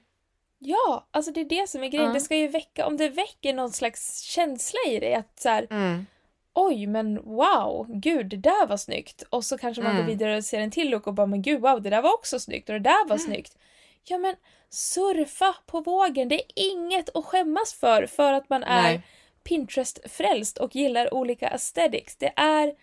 [0.59, 2.07] Ja, alltså det är det som är grejen.
[2.07, 2.13] Ja.
[2.13, 5.67] Det ska ju väcka, om det väcker någon slags känsla i dig att så här,
[5.69, 6.05] Mm.
[6.53, 9.23] Oj men wow, gud det där var snyggt.
[9.29, 10.17] Och så kanske man går Mm.
[10.17, 12.39] vidare och ser en till look och bara men gud wow det där var också
[12.39, 13.57] snyggt och det där var snyggt.
[14.03, 14.35] Ja men
[14.69, 19.01] surfa på vågen, det är inget att skämmas för för att man är.
[19.43, 22.15] Pinterest-frälst och gillar olika aesthetics.
[22.15, 22.73] Det är,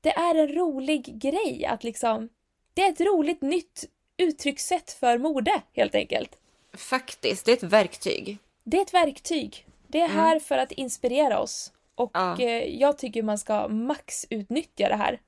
[0.00, 2.28] det är en rolig grej att liksom,
[2.74, 3.84] det är ett roligt nytt
[4.16, 6.38] uttryckssätt för mode helt enkelt.
[6.74, 8.38] Faktiskt, det är ett verktyg.
[8.64, 9.66] Det är ett verktyg.
[9.86, 11.72] Det är här för att inspirera oss.
[11.98, 12.40] Och Ja.
[12.40, 15.20] eh, jag tycker man ska max utnyttja det här.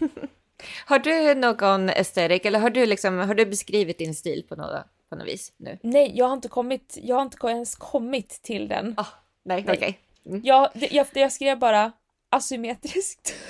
[0.86, 4.84] Har du någon aesthetic eller har du, liksom, har du beskrivit din stil på något,
[5.10, 5.78] på något vis nu?
[5.82, 8.94] Nej, jag har inte kommit, jag har inte ens kommit till den.
[8.96, 9.06] Ah,
[9.44, 9.76] nej, Nej.
[9.76, 9.98] okej.
[10.26, 10.40] Mm.
[10.44, 11.92] Jag, jag, jag skrev bara
[12.30, 13.34] asymmetriskt.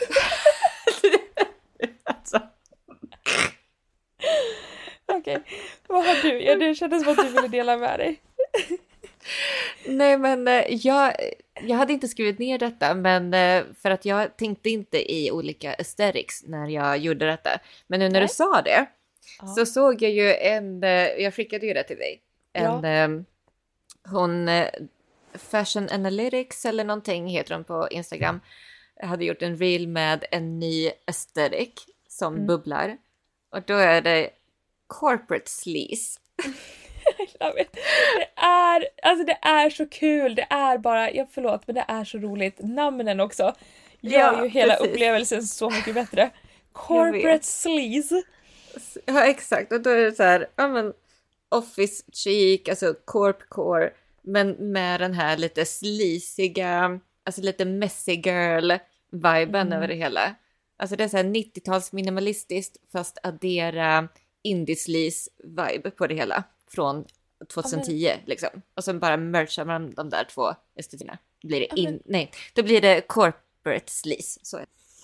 [2.04, 2.40] Alltså.
[5.06, 5.42] Okej,
[5.88, 6.42] vad har du?
[6.42, 8.20] Ja, det kändes som att du ville dela med dig.
[9.86, 11.14] Nej, men eh, jag,
[11.62, 15.72] jag hade inte skrivit ner detta, men eh, för att jag tänkte inte i olika
[15.74, 17.50] aesthetics när jag gjorde detta.
[17.86, 18.22] Men nu när Nej.
[18.22, 18.86] du sa det
[19.40, 19.46] Ja.
[19.46, 22.20] så såg jag ju en, eh, jag skickade ju det till dig,
[22.52, 23.08] en, Ja.
[24.10, 24.48] hon,
[25.34, 28.40] Fashion Analytics eller någonting heter hon på Instagram,
[29.02, 31.70] hade gjort en reel med en ny aesthetic
[32.08, 32.46] som Mm.
[32.46, 32.96] bubblar.
[33.50, 34.30] Och då är det
[34.86, 36.20] corporate sleaze.
[37.40, 37.72] Jag vet.
[37.72, 42.04] Det är, alltså det är så kul, det är bara, ja förlåt men det är
[42.04, 42.56] så roligt.
[42.58, 43.54] Namnen också
[44.00, 44.90] gör Ja, ju hela precis.
[44.92, 46.30] upplevelsen så mycket bättre.
[46.72, 48.22] Corporate sleaze.
[49.06, 50.92] Ja exakt, och då är det så här, ja men
[51.48, 53.90] office chic, alltså corpcore,
[54.22, 58.72] men med den här lite sleaziga, alltså lite messy girl
[59.12, 59.72] viben Mm.
[59.72, 60.34] över det hela.
[60.76, 64.08] Alltså det är så här 90-tals minimalistiskt fast addera
[64.42, 67.04] indie sleaze vibe på det hela från
[67.52, 68.48] 2010 liksom.
[68.74, 71.18] Och sen bara merchar man de där två esteterna.
[71.42, 74.40] Då blir det in, men- nej, då blir det corporate sleaze.
[74.42, 74.56] Så.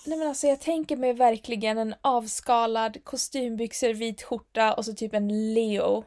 [0.05, 5.13] Nej men alltså jag tänker mig verkligen en avskalad kostymbyxor, vit skjorta och så typ
[5.13, 6.03] en Leo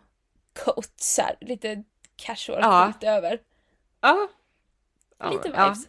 [0.64, 1.84] coat så här, lite
[2.16, 2.92] casual Ja.
[3.02, 3.40] över.
[4.00, 4.28] Ja.
[5.18, 5.88] Ja, Lite vibes.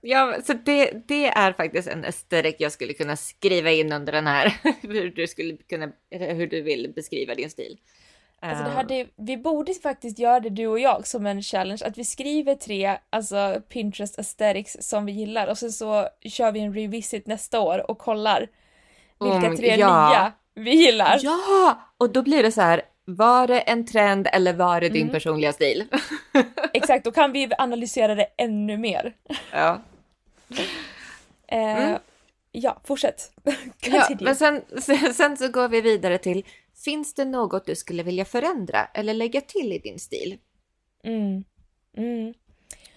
[0.00, 4.26] Ja, så det, det är faktiskt en estetik jag skulle kunna skriva in under den
[4.26, 4.60] här.
[4.82, 7.78] hur du skulle kunna, hur du vill beskriva din stil.
[8.44, 11.80] Alltså det Eh, hade, vi borde faktiskt göra det du och jag som en challenge,
[11.86, 16.60] att vi skriver tre alltså Pinterest aesthetics som vi gillar och sen så kör vi
[16.60, 18.48] en revisit nästa år och kollar
[19.20, 20.08] vilka Om- tre ja.
[20.10, 21.18] nya vi gillar.
[21.22, 22.82] Ja, och då blir det så här.
[23.06, 25.12] Var det en trend eller var det din Mm.
[25.12, 25.84] personliga stil?
[26.72, 29.12] Exakt, då kan vi analysera det ännu mer.
[29.52, 29.80] ja.
[31.46, 31.98] Eh, Mm.
[32.56, 33.30] Ja, fortsätt.
[33.80, 36.44] ja, men sen, sen, sen så går vi vidare till.
[36.84, 40.38] Finns det något du skulle vilja förändra eller lägga till i din stil?
[41.04, 41.44] Mm.
[41.96, 42.34] Mm.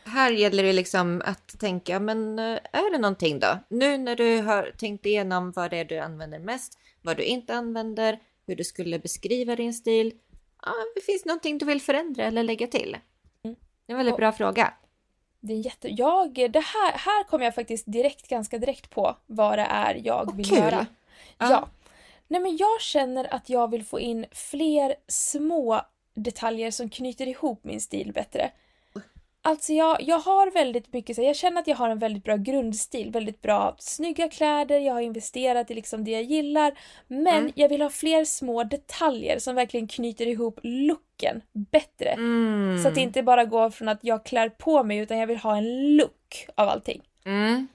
[0.03, 3.59] Här gäller det liksom att tänka, men eh, är det någonting då?
[3.69, 7.55] Nu när du har tänkt igenom vad det är du använder mest, vad du inte
[7.55, 10.13] använder, hur du skulle beskriva din stil.
[10.61, 12.97] Ja, det finns någonting du vill förändra eller lägga till?
[13.43, 13.55] Mm.
[13.85, 14.73] Det är en väldigt Och- bra fråga.
[15.39, 15.87] Det är jätte...
[15.91, 20.27] Jag, det här, här kommer jag faktiskt direkt, ganska direkt på vad det är jag
[20.27, 20.57] Åh, vill kul.
[20.57, 20.85] göra.
[21.37, 21.49] Ja.
[21.51, 21.67] Ja.
[22.27, 25.81] Nej men jag känner att jag vill få in fler små
[26.15, 28.51] detaljer som knyter ihop min stil bättre.
[29.41, 32.35] Alltså jag, jag har väldigt mycket, så jag känner att jag har en väldigt bra
[32.35, 36.79] grundstil, väldigt bra snygga kläder, jag har investerat i liksom det jag gillar.
[37.07, 37.51] Men Mm.
[37.55, 42.09] jag vill ha fler små detaljer som verkligen knyter ihop looken bättre.
[42.09, 42.83] Mm.
[42.83, 45.37] Så att det inte bara går från att jag klär på mig utan jag vill
[45.37, 47.01] ha en look av allting.
[47.25, 47.67] Mm.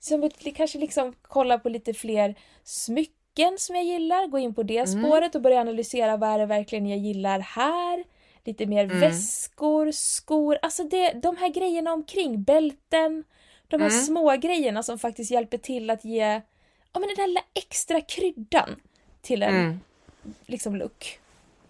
[0.00, 3.16] Så jag vill kanske liksom kolla på lite fler smycken
[3.58, 5.02] som jag gillar, gå in på det Mm.
[5.04, 8.04] spåret och börja analysera vad är det verkligen jag gillar här.
[8.44, 9.00] Lite mer Mm.
[9.00, 13.24] väskor, skor, alltså det, de här grejerna omkring, bälten.
[13.68, 14.00] De här Mm.
[14.02, 16.40] små grejerna som faktiskt hjälper till att ge
[16.92, 18.76] ja, men den där lilla extra kryddan
[19.22, 19.80] till en Mm.
[20.46, 21.18] liksom look.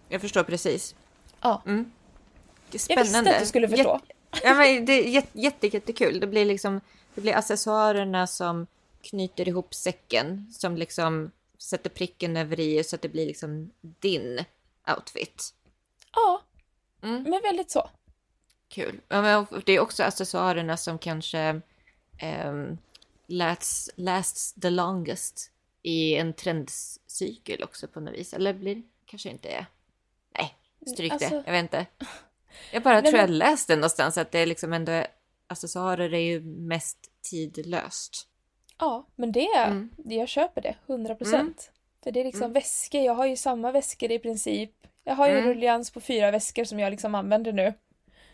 [0.09, 0.95] Jag förstår precis.
[1.43, 1.63] Ja.
[1.67, 1.79] Mm.
[1.81, 1.85] Är
[2.75, 3.13] Jag spännande.
[3.13, 4.01] visste att du skulle förstå.
[4.33, 6.21] Jätte- ja, men det är jätte, jätte, jättekul.
[6.21, 6.81] Det blir liksom
[7.15, 8.67] det blir accessoarerna som
[9.03, 11.31] knyter ihop säcken som liksom
[11.63, 14.45] sätter pricken över i så att det blir liksom din
[14.97, 15.55] outfit.
[16.13, 16.43] Ja,
[17.03, 17.23] Mm.
[17.23, 17.91] men väldigt så.
[18.69, 19.01] Kul.
[19.09, 21.61] Ja, men det är också accessoarerna som kanske
[22.47, 22.79] um,
[23.27, 25.51] lasts, lasts the longest
[25.83, 28.35] i en trendcykel också på något vis.
[28.35, 29.67] Eller blir kanske inte är.
[30.39, 30.57] Nej,
[30.95, 31.43] stryk Alltså- det.
[31.47, 31.87] Jag vet inte.
[32.73, 35.07] Jag bara Nej, tror jag men- läste någonstans att det är liksom ändå
[35.47, 38.29] accessoarer är ju mest tidlöst.
[38.83, 39.91] Ja, men det, Mm.
[40.05, 41.73] jag köper det, 100 procent.
[42.05, 42.53] För det är liksom Mm.
[42.53, 44.71] väskor, jag har ju samma väskor i princip.
[45.05, 45.49] Jag har ju Mm.
[45.49, 47.75] rullians på fyra väskor som jag liksom använder nu,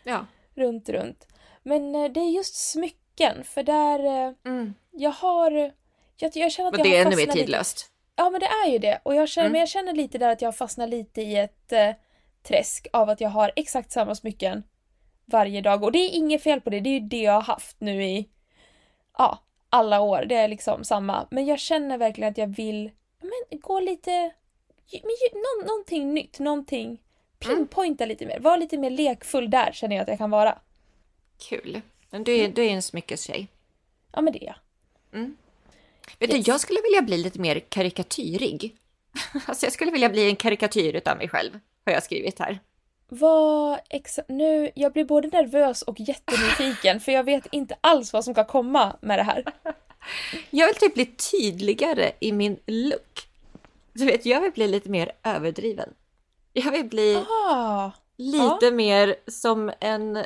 [0.03, 0.25] Ja.
[0.55, 1.27] runt, runt.
[1.63, 4.73] Men eh, det är just smycken, för där, eh, Mm.
[4.91, 5.51] jag har,
[6.17, 7.45] jag, jag känner att Och jag det är har ännu mer fastnat lite.
[7.45, 7.91] tidlöst.
[8.15, 8.99] Ja men det är ju det.
[9.03, 9.51] Och jag känner, Mm.
[9.51, 11.89] men jag känner lite där att jag fastnar lite i ett eh,
[12.43, 14.63] träsk av att jag har exakt samma smycken
[15.25, 15.83] varje dag.
[15.83, 18.03] Och det är inget fel på det, det är ju det jag har haft nu
[18.03, 18.29] i
[19.17, 20.25] ja, alla år.
[20.25, 21.27] Det är liksom samma.
[21.31, 24.31] Men jag känner verkligen att jag vill men, gå lite...
[24.91, 25.01] Men,
[25.33, 27.01] nå, någonting nytt, någonting...
[27.39, 30.59] Pinpointa lite mer, vara lite mer lekfull där känner jag att jag kan vara.
[31.49, 31.81] Kul.
[32.09, 33.47] Men du är, du är en smyckestjej.
[34.13, 34.55] Ja men det är jag.
[36.19, 36.45] Vet Yes.
[36.45, 38.75] du, jag skulle vilja bli lite mer karikatyrig.
[39.45, 42.59] Alltså jag skulle vilja bli en karikatyr utav mig själv, har jag skrivit här.
[43.09, 44.29] Vad exakt...
[44.29, 48.43] Nu, jag blir både nervös och jättenyfiken för jag vet inte alls vad som ska
[48.43, 49.43] komma med det här.
[50.49, 53.27] Jag vill typ bli tydligare i min look.
[53.93, 55.93] Du vet, jag vill bli lite mer överdriven.
[56.53, 60.23] Jag vill bli Ah, lite mer som en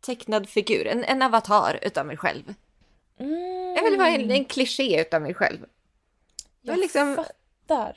[0.00, 2.54] tecknad figur, en, en avatar utav mig själv.
[3.18, 5.58] mm, Jag vill vara en, en kliché utav mig själv.
[6.62, 7.96] Jag jag liksom fattar.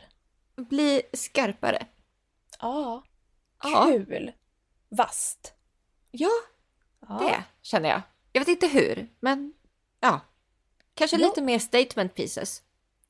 [0.55, 1.85] bli skarpare.
[2.59, 3.03] Ja,
[3.63, 4.31] Ja, kul.
[4.89, 5.53] Vast.
[6.11, 6.29] ja
[7.09, 7.17] Ja.
[7.19, 8.01] det känner jag.
[8.31, 9.53] Jag vet inte hur, men
[9.99, 10.19] ja.
[10.93, 11.27] Kanske Ja.
[11.27, 12.61] lite mer statement pieces.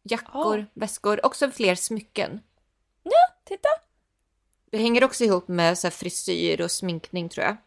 [0.04, 0.66] Jackor, Ja.
[0.74, 2.42] väskor, också fler smycken.
[3.46, 3.70] Titta!
[4.72, 7.58] Det hänger också ihop med så frisyr och sminkning tror jag.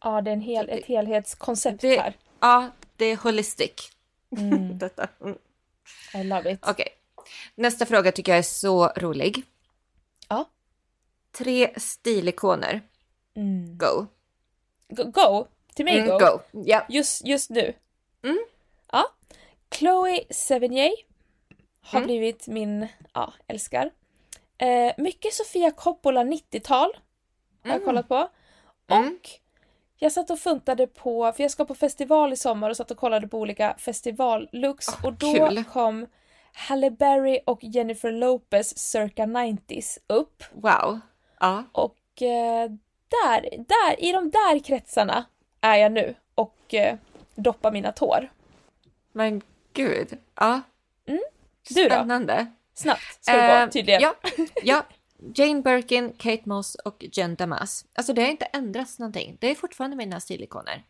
[0.00, 2.16] Ja, det är en hel, Det- ett helhetskoncept det- här.
[2.40, 3.90] Ja, det är holistic.
[4.36, 5.08] Mm, Detta.
[5.20, 5.38] Mm.
[6.14, 6.58] I love it.
[6.66, 6.88] Okej.
[7.54, 9.42] Nästa fråga tycker jag är så rolig.
[10.28, 10.44] Ja.
[11.32, 12.80] Tre stilikoner.
[13.36, 13.78] Mm.
[13.78, 14.06] Go.
[14.88, 15.46] Go, go!
[15.74, 16.18] Till mig Mm, go.
[16.18, 16.40] go.
[16.52, 16.86] Ja.
[16.88, 17.72] Just, just nu.
[18.24, 18.38] Mm.
[18.92, 19.04] Ja.
[19.74, 20.90] Chloe Sevigny
[21.80, 22.06] har Mm.
[22.06, 23.90] blivit min, ja, älskar.
[24.58, 26.90] Eh, mycket Sofia Coppola 90-tal.
[27.62, 27.84] Har jag Mm.
[27.86, 28.28] kollat på.
[28.88, 29.06] Mm.
[29.08, 29.28] Och
[29.96, 32.96] jag satt och funtade på, för jag ska på festival i sommar och satt och
[32.96, 35.64] kollade på olika festivallooks Åh, och då kul.
[35.64, 36.06] kom
[36.52, 40.42] Halle Berry och Jennifer Lopez circa 90s upp.
[40.52, 41.00] Wow.
[41.40, 41.64] Ja.
[41.72, 42.70] Och eh,
[43.08, 45.24] där, där, i de där kretsarna
[45.60, 46.96] är jag nu och eh,
[47.34, 48.30] doppar mina tår.
[49.12, 50.18] Men gud.
[50.34, 50.60] Ja.
[51.04, 51.94] Du då?
[51.94, 52.46] Spännande.
[52.74, 54.00] Snabbt ska det gå Eh, tydligen.
[54.02, 54.14] Ja,
[54.62, 54.82] ja.
[55.34, 57.86] Jane Birkin, Kate Moss och Jen Damas.
[57.94, 59.36] Alltså det har inte ändrats någonting.
[59.40, 60.82] Det är fortfarande mina stilikoner.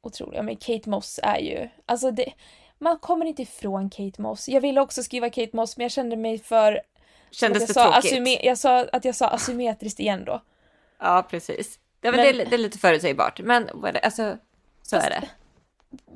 [0.00, 2.32] Otroliga, men Kate Moss är ju, alltså det,
[2.78, 4.48] man kommer inte ifrån Kate Moss.
[4.48, 6.80] Jag ville också skriva Kate Moss men jag kände mig för...
[7.30, 8.44] Kändes det tråkigt?
[8.44, 10.42] jag sa att jag sa asymmetriskt igen då.
[10.98, 11.78] Ja, precis.
[12.00, 13.68] Det, Men- det, är- det är lite förutsägbart, men?
[14.02, 14.38] Alltså,
[14.82, 15.28] så är det.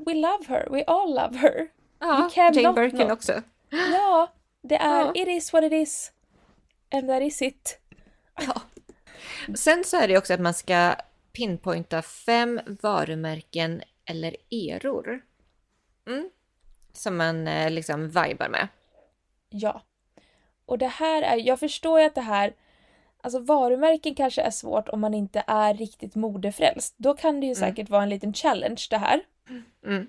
[0.06, 1.68] We love her, we all love her.
[1.98, 3.10] Ja, Jane Birkin not.
[3.10, 3.42] också.
[3.70, 5.12] Ja, det är Ja.
[5.14, 6.12] it is what it is.
[6.94, 7.78] And that is it.
[9.54, 10.94] Sen så är det också att man ska
[11.32, 15.20] pinpointa fem varumärken eller eror.
[16.06, 16.30] Mm.
[16.92, 18.68] Som man eh, liksom vibar med.
[19.50, 19.82] Ja.
[20.72, 22.54] Och det här är, jag förstår ju att det här,
[23.20, 26.94] alltså varumärken kanske är svårt om man inte är riktigt modefrälst.
[26.96, 29.20] Då kan det ju säkert vara en liten challenge det här.
[29.84, 30.08] Mm.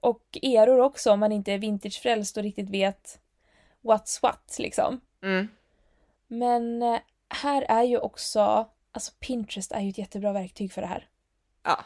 [0.00, 3.20] Och eror också om man inte är vintagefrälst och riktigt vet
[3.82, 5.00] what's what liksom.
[5.22, 5.48] Mm.
[6.26, 10.88] Men eh, här är ju också, alltså Pinterest är ju ett jättebra verktyg för det
[10.88, 11.08] här.
[11.62, 11.84] Ja.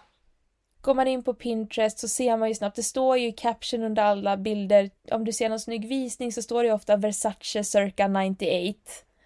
[0.81, 3.83] Går man in på Pinterest så ser man ju snabbt, det står ju i caption
[3.83, 7.65] under alla bilder, om du ser någon snygg visning så står det ju ofta Versace
[7.65, 8.79] circa 98.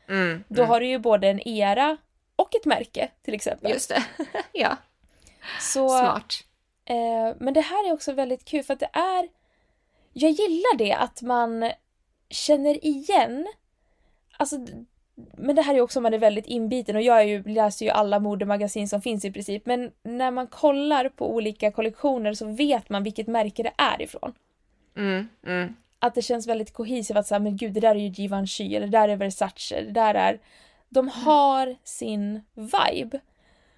[0.09, 0.45] Mm.
[0.49, 0.71] Då mm.
[0.71, 1.97] har du ju både en era
[2.37, 3.71] och ett märke till exempel.
[3.71, 4.05] Just det.
[4.53, 4.77] ja,
[5.61, 6.35] så, smart.
[6.85, 9.29] eh, men det här är också väldigt kul för att det är...
[10.13, 11.73] Jag gillar det att man
[12.31, 13.47] känner igen...
[14.37, 14.57] Alltså,
[15.15, 17.91] men det här är också om man är väldigt inbiten och jag ju, läser ju
[17.91, 19.67] alla modemagasin som finns i princip.
[19.67, 24.33] Men när man kollar på olika kollektioner så vet man vilket märke det är ifrån.
[24.97, 25.29] Mm.
[25.47, 25.77] Mm.
[25.99, 28.87] Att det känns väldigt kohesivt att säga men gud det där är ju Givenchy eller
[28.87, 30.39] det där är Versace, det där är...
[30.89, 33.21] De har sin vibe.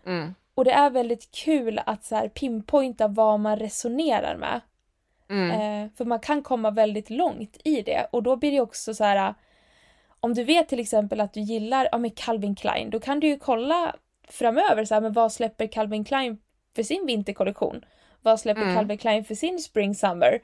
[0.07, 0.35] Mm.
[0.55, 4.61] Och det är väldigt kul att så här pinpointa vad man resonerar med.
[5.29, 5.51] Mm.
[5.51, 8.07] Eh, för man kan komma väldigt långt i det.
[8.13, 9.35] Och då blir det också så här.
[10.27, 13.39] Om du vet till exempel att du gillar ja, Calvin Klein, då kan du ju
[13.39, 13.97] kolla
[14.29, 16.39] framöver så här, men vad släpper Calvin Klein
[16.77, 17.85] för sin vinterkollektion?
[18.23, 18.75] Vad släpper Mm.
[18.75, 20.41] Calvin Klein för sin spring summer?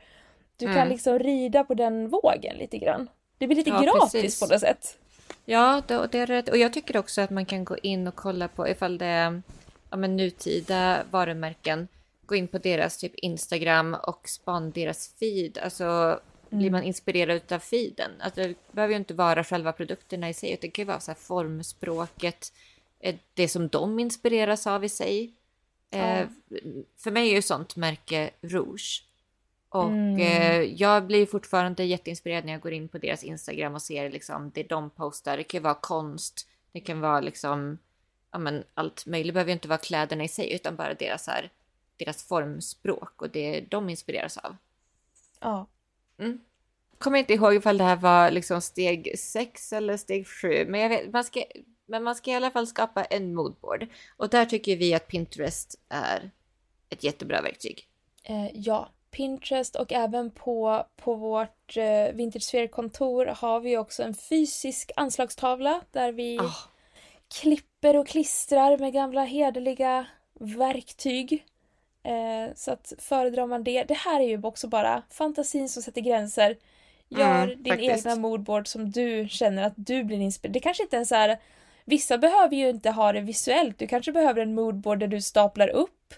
[0.57, 0.89] Du kan Mm.
[0.89, 3.09] liksom rida på den vågen lite grann.
[3.39, 4.41] Det blir lite Ja, gratis precis.
[4.41, 4.99] på något sätt.
[5.45, 6.49] Ja, det, det är rätt.
[6.49, 9.43] Och jag tycker också att man kan gå in och kolla på ifall det är
[9.91, 11.89] ja, men nutida varumärken.
[12.27, 15.59] Gå in på deras typ Instagram och spana deras feed.
[15.59, 16.21] Alltså
[16.57, 18.11] blir man inspirerad av feeden.
[18.21, 20.51] Alltså, det behöver ju inte vara själva produkterna i sig.
[20.53, 22.53] utan Det kan ju vara så här formspråket.
[23.01, 25.33] eh, Det som de inspireras av i sig.
[25.91, 26.27] Eh,
[26.97, 29.05] för mig är ju sånt märke Rouge.
[29.69, 30.17] Och Mm.
[30.21, 34.51] eh, jag blir fortfarande jätteinspirerad när jag går in på deras Instagram och ser liksom
[34.55, 35.37] det de postar.
[35.37, 37.79] Det kan ju vara konst, det kan vara liksom
[38.31, 39.27] ja, men allt möjligt.
[39.29, 41.51] Det behöver ju inte vara kläderna i sig utan bara deras, här,
[41.97, 44.57] deras formspråk och det de inspireras av.
[45.41, 45.67] Ja.
[46.99, 51.13] Kommer inte ihåg ifall det här var liksom steg 6 eller steg 7, men, vet,
[51.13, 51.43] man ska,
[51.87, 53.87] men man ska i alla fall skapa en moodboard.
[54.17, 56.31] Och där tycker vi att Pinterest är
[56.91, 57.89] ett jättebra verktyg.
[58.25, 64.91] Eh, ja, Pinterest och även på, på vårt eh, Vintagesphere-kontor har vi också en fysisk
[64.97, 66.55] anslagstavla där vi Ah.
[67.41, 70.07] klipper och klistrar med gamla hederliga
[70.41, 71.47] verktyg.
[72.05, 76.01] Eh, så att föredrar man det, det här är ju också bara fantasin som sätter
[76.01, 76.57] gränser.
[77.09, 78.07] Gör Mm, din faktiskt.
[78.07, 80.53] egna moodboard som du känner att du blir inspirerad.
[80.55, 81.39] Det kanske inte ens är
[81.85, 83.79] Vissa behöver ju inte ha det visuellt.
[83.79, 86.15] Du kanske behöver en moodboard där du staplar upp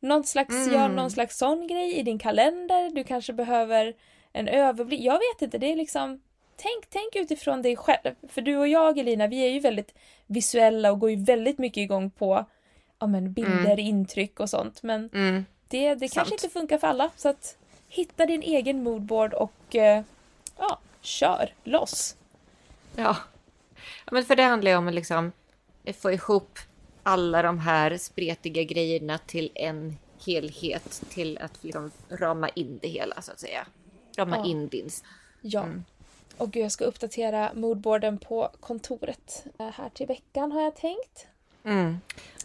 [0.00, 0.72] någon slags, Mm.
[0.72, 2.90] gör någon slags sån grej i din kalender.
[2.90, 3.94] Du kanske behöver
[4.32, 5.00] en överblick.
[5.00, 6.20] Jag vet inte, det är liksom
[6.58, 8.14] Tänk, tänk utifrån dig själv.
[8.28, 9.94] För du och jag Elina, vi är ju väldigt
[10.26, 12.44] visuella och går ju väldigt mycket igång på
[12.98, 14.82] ja, men bilder, intryck och sånt.
[14.82, 15.44] Men Mm.
[15.68, 17.10] det, det kanske inte funkar för alla.
[17.16, 17.56] Så att
[17.88, 20.02] hitta din egen moodboard och eh,
[20.58, 22.16] ja, kör loss.
[22.96, 23.16] Ja.
[24.04, 25.32] ja, men för det handlar ju om att liksom
[25.98, 26.58] få ihop
[27.02, 33.22] alla de här spretiga grejerna till en helhet till att liksom rama in det hela
[33.22, 33.66] så att säga.
[34.16, 34.44] Rama Ja.
[34.46, 34.90] in din.
[35.40, 35.62] Ja.
[35.62, 35.84] Mm.
[36.36, 41.26] Och jag ska uppdatera moodboarden på kontoret eh, här till veckan har jag tänkt.
[41.66, 41.96] Mm.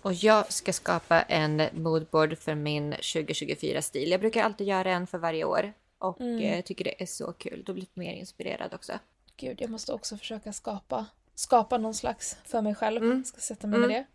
[0.01, 4.11] Och jag ska skapa en moodboard för min 2024-stil.
[4.11, 5.73] Jag brukar alltid göra en för varje år.
[5.97, 6.39] Och Mm.
[6.43, 7.63] eh, tycker det är så kul.
[7.65, 8.93] Då blir jag mer inspirerad också.
[9.37, 11.05] Gud, jag måste också försöka skapa,
[11.35, 13.03] skapa någon slags för mig själv.
[13.03, 13.23] Mm.
[13.25, 14.03] Ska sätta mig med Mm.
[14.03, 14.07] det.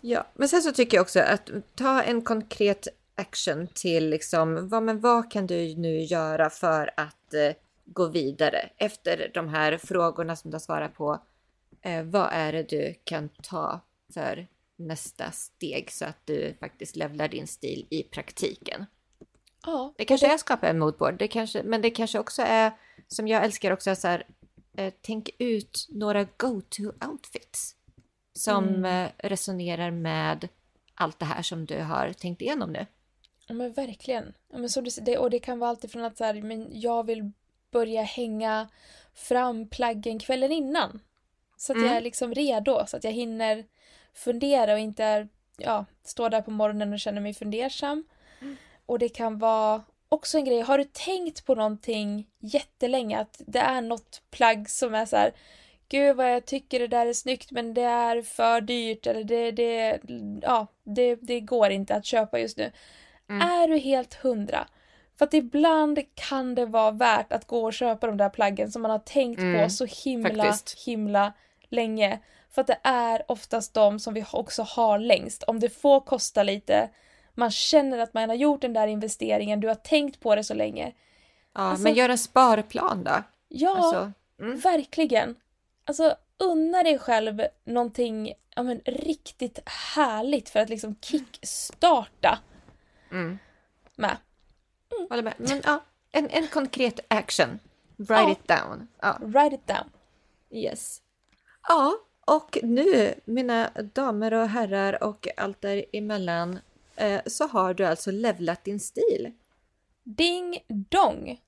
[0.00, 4.82] Ja, men sen så tycker jag också att ta en konkret action till liksom, vad,
[4.82, 7.52] men vad kan du nu göra för att eh,
[7.84, 11.18] gå vidare efter de här frågorna som du har svarat på?
[11.82, 13.80] Eh, vad är det du kan ta
[14.14, 14.46] för
[14.76, 18.86] nästa steg så att du faktiskt levlar din stil i praktiken?
[19.66, 22.72] Ja, Det kanske är att skapa en moodboard, det kanske, men det kanske också är,
[23.08, 24.26] som jag älskar också, så här,
[24.76, 27.74] eh, tänk ut några go-to-outfits
[28.32, 28.84] som Mm.
[29.06, 30.48] eh, resonerar med
[30.94, 32.86] allt det här som du har tänkt igenom nu.
[33.46, 34.34] Ja men verkligen.
[34.52, 37.30] Ja, men säger, det, och det kan vara alltifrån att så här, men jag vill
[37.70, 38.68] börja hänga
[39.14, 41.00] fram plaggen kvällen innan.
[41.56, 41.96] Så att jag Mm.
[41.96, 43.64] är liksom redo, så att jag hinner
[44.14, 48.04] fundera och inte ja, står där på morgonen och känner mig fundersam.
[48.86, 53.58] Och det kan vara också en grej, har du tänkt på någonting jättelänge, att det
[53.58, 55.32] är något plagg som är så här
[55.88, 59.50] Gud vad jag tycker det där är snyggt men det är för dyrt eller det,
[59.50, 60.00] det,
[60.42, 62.72] ja, det, det går inte att köpa just nu.
[63.28, 63.48] Mm.
[63.48, 64.66] Är du helt hundra?
[65.18, 68.82] För att ibland kan det vara värt att gå och köpa de där plaggen som
[68.82, 70.86] man har tänkt på Mm, så himla, faktiskt.
[70.86, 71.32] himla
[71.68, 72.18] länge.
[72.54, 75.42] För att det är oftast de som vi också har längst.
[75.42, 76.90] Om det får kosta lite,
[77.34, 80.54] man känner att man har gjort den där investeringen, du har tänkt på det så
[80.54, 80.92] länge.
[81.54, 83.22] Ja, Alltså- men gör en sparplan då.
[83.48, 84.58] Ja, Alltså, mm.
[84.58, 85.36] verkligen.
[85.84, 92.38] Alltså unna dig själv någonting ja, men, riktigt härligt för att liksom kickstarta
[93.10, 93.38] Mm.
[93.96, 94.16] med.
[95.10, 95.34] Håller med.
[95.38, 95.80] Men ja,
[96.12, 97.58] en, en konkret action.
[97.96, 98.30] Write Ja.
[98.32, 98.88] it down.
[99.02, 99.90] Ja, Write it down.
[100.50, 101.00] yes.
[101.68, 101.92] Ja,
[102.24, 106.58] och nu mina damer och herrar och allt däremellan
[106.96, 109.32] eh, så har du alltså levlat din stil.
[110.02, 111.40] Ding dong!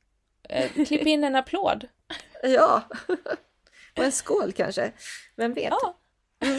[0.49, 1.89] Eh, klipp in en applåd.
[2.43, 2.83] Ja,
[3.97, 4.93] och en skål kanske.
[5.37, 5.73] Vem vet?
[5.81, 5.99] Ja.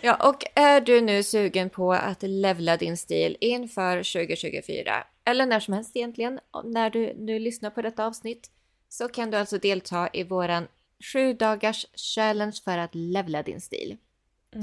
[0.00, 5.60] Ja, och är du nu sugen på att levla din stil inför 2024 eller när
[5.60, 8.50] som helst egentligen, när du nu lyssnar på detta avsnitt,
[8.88, 10.68] så kan du alltså delta i våran
[11.12, 13.96] sju dagars challenge för att levla din stil.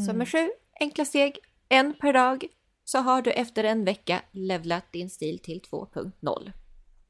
[0.08, 2.46] Så med sju enkla steg, en per dag,
[2.86, 6.52] så har du efter en vecka levlat din stil till 2.0.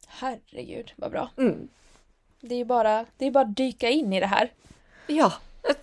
[0.08, 1.30] Herregud, vad bra.
[1.38, 1.68] Mm.
[2.42, 4.52] Det är ju bara, det är bara att dyka in i det här.
[5.08, 5.34] Ja,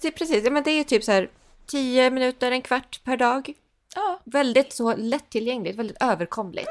[0.00, 0.50] det är precis.
[0.50, 1.30] Men det är typ så här
[1.66, 3.52] 10 minuter, en kvart per dag.
[3.94, 6.70] Ja, Väldigt så lättillgängligt, väldigt överkomligt.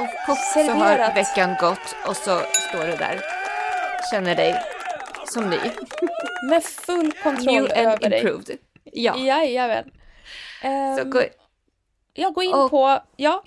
[0.00, 3.20] Och poff så har veckan gått och så står du där.
[4.12, 4.75] Känner dig
[5.28, 5.56] som ny.
[6.50, 8.20] med full kontroll New and över dig.
[8.20, 8.58] improved.
[8.84, 9.90] Ja, Jajamän.
[10.96, 11.22] så, Um, gå,
[12.12, 13.44] jag går in och- på, ja,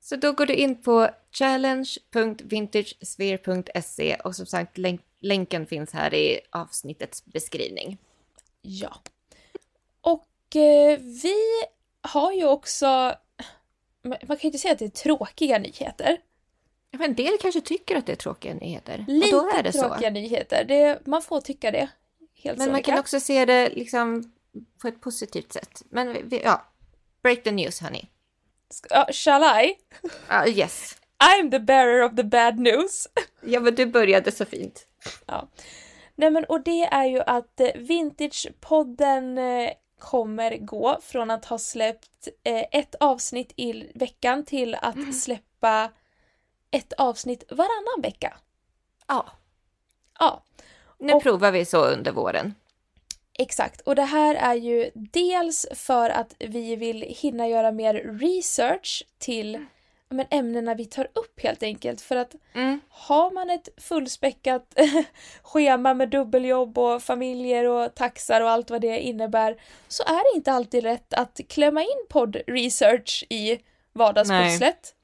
[0.00, 6.40] så då går du in på challenge.vintagesphere.se och som sagt länk, länken finns här i
[6.50, 7.98] avsnittets beskrivning.
[8.62, 8.96] ja.
[10.00, 11.34] Och eh, vi
[12.00, 13.14] har ju också,
[14.02, 16.16] man kan ju inte säga att det är tråkiga nyheter.
[16.90, 19.04] Men en del kanske tycker att det är tråkiga nyheter.
[19.08, 19.88] Lite och då är det så.
[19.88, 20.64] tråkiga nyheter.
[20.64, 21.88] Det, man får tycka det.
[22.42, 24.32] Helt Men man kan också se det liksom
[24.82, 25.82] på ett positivt sätt.
[25.90, 26.64] Men vi, ja,
[27.22, 28.02] break the news honey.
[28.90, 29.74] Ja, shall I?
[30.28, 30.96] Ja, yes.
[31.18, 33.08] I'm the bearer of the bad news.
[33.48, 34.86] Ja, men du började så fint.
[35.26, 35.48] Ja.
[36.14, 41.58] Nej men och det är ju att eh, Vintagepodden eh, kommer gå från att ha
[41.58, 45.90] släppt eh, ett avsnitt i veckan till att släppa
[46.70, 48.36] ett avsnitt varannan vecka.
[49.08, 49.26] Ja,
[50.18, 50.42] Ja,
[50.98, 52.54] nu Och- provar vi så under våren.
[53.38, 53.80] exakt.
[53.80, 59.52] Och det här är ju dels för att vi vill hinna göra mer research till
[60.08, 62.00] ja, men, ämnena vi tar upp helt enkelt.
[62.00, 62.80] För att Mm.
[62.88, 64.74] har man ett fullspäckat
[65.42, 70.36] schema med dubbeljobb och familjer och taxar och allt vad det innebär så är det
[70.36, 73.58] inte alltid rätt att klämma in podd-research i
[73.92, 74.94] vardagspusslet.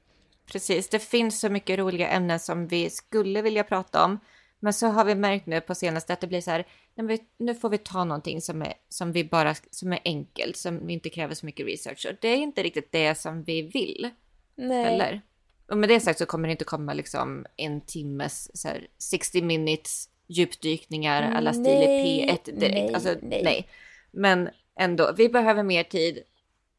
[0.45, 4.19] Precis, det finns så mycket roliga ämnen som vi skulle vilja prata om.
[4.59, 7.55] Men så har vi märkt nu på senaste att det blir så här, vi- nu
[7.55, 11.35] får vi ta någonting som är, som vi bara, som är enkelt, som inte kräver
[11.35, 12.05] så mycket research.
[12.09, 14.09] Och det är inte riktigt det som vi vill
[14.55, 14.83] Nej.
[14.83, 15.21] heller.
[15.69, 19.41] Och med det sagt så kommer det inte komma liksom en timmes så här, 60
[19.41, 22.73] minutes djupdykningar alla stil i Nej, P1 direkt.
[22.75, 23.41] nej, alltså, nej.
[23.43, 23.67] nej.
[24.11, 26.19] Men ändå, vi behöver mer tid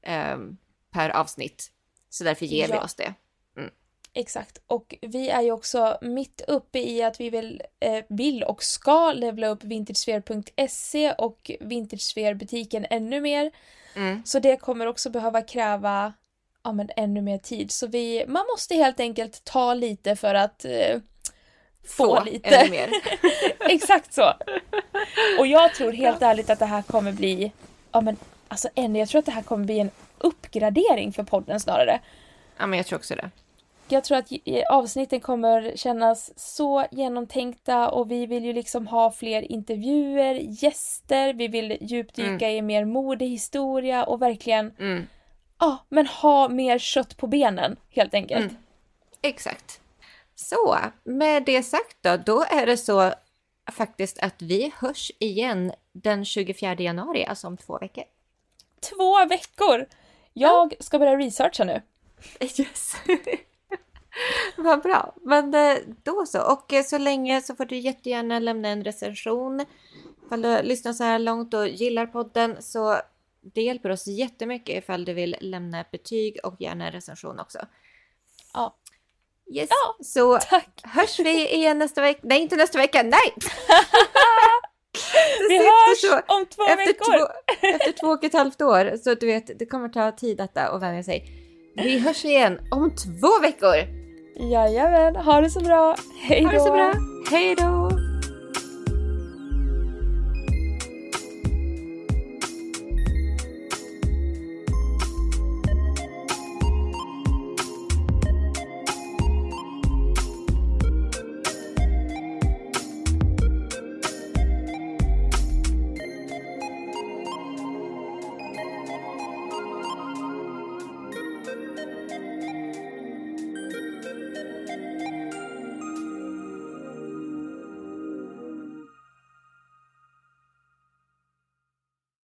[0.03, 0.57] ehm,
[0.91, 1.71] per avsnitt.
[2.11, 2.85] Så därför ger vi Ja.
[2.85, 3.15] oss det.
[4.17, 4.59] Exakt.
[4.67, 9.13] Och vi är ju också mitt uppe i att vi vill, eh, vill och ska
[9.13, 13.51] levla upp vintagesphere.se och Vintagesphere-butiken ännu mer.
[13.97, 14.23] Mm.
[14.25, 16.13] Så det kommer också behöva kräva
[16.65, 17.71] ja, men ännu mer tid.
[17.71, 21.01] Så vi, man måste helt enkelt ta lite för att eh,
[21.87, 22.57] få, lite.
[22.57, 22.91] ännu mer.
[23.71, 24.33] Exakt så.
[25.39, 27.53] Och jag tror helt ärligt att det här kommer bli
[27.93, 28.17] ja men
[28.49, 32.01] alltså ännu, jag tror att det här kommer bli en uppgradering för podden snarare.
[32.59, 33.31] Ja, men jag tror också det.
[33.89, 34.31] Jag tror att
[34.71, 41.49] avsnitten kommer kännas så genomtänkta och vi vill ju liksom ha fler intervjuer, gäster, vi
[41.49, 45.07] vill djupdyka i mer modehistoria och verkligen, Mm.
[45.59, 48.45] ja men ha mer kött på benen helt enkelt.
[48.51, 48.57] Mm.
[49.23, 49.81] Exakt.
[50.35, 53.13] Så, med det sagt då, då är det så
[53.73, 58.05] faktiskt att vi hörs igen den 24 januari, alltså om två veckor.
[58.81, 59.87] Två veckor!
[60.33, 61.83] Jag ska börja researcha nu.
[62.41, 62.95] Yes.
[64.57, 65.15] Vad bra.
[65.23, 66.53] Men eh, då så.
[66.53, 69.65] Och eh, så länge så får du jättegärna lämna en recension.
[70.27, 73.01] Ifall du lyssnar så här långt och gillar podden så
[73.55, 77.59] det hjälper oss jättemycket ifall du vill lämna ett betyg och gärna en recension också.
[78.55, 78.77] Ja.
[79.55, 79.69] Yes.
[79.71, 80.81] Ja, så Tack!
[80.85, 82.21] hörs vi igen nästa vecka.
[82.23, 83.03] Nej, inte nästa vecka.
[83.03, 83.35] Nej!
[85.49, 86.35] Vi hörs så.
[86.35, 87.05] om två Efter veckor!
[87.05, 87.27] två,
[87.67, 88.97] efter två och ett halvt år.
[88.97, 91.25] Så du vet, det kommer ta tid detta att vänja sig.
[91.77, 94.04] Vi hörs igen om två veckor.
[94.37, 95.97] Jajamän, ha det så bra!
[96.15, 96.47] Hej då!
[96.47, 96.93] Ha det så bra.
[97.31, 97.91] Hej då!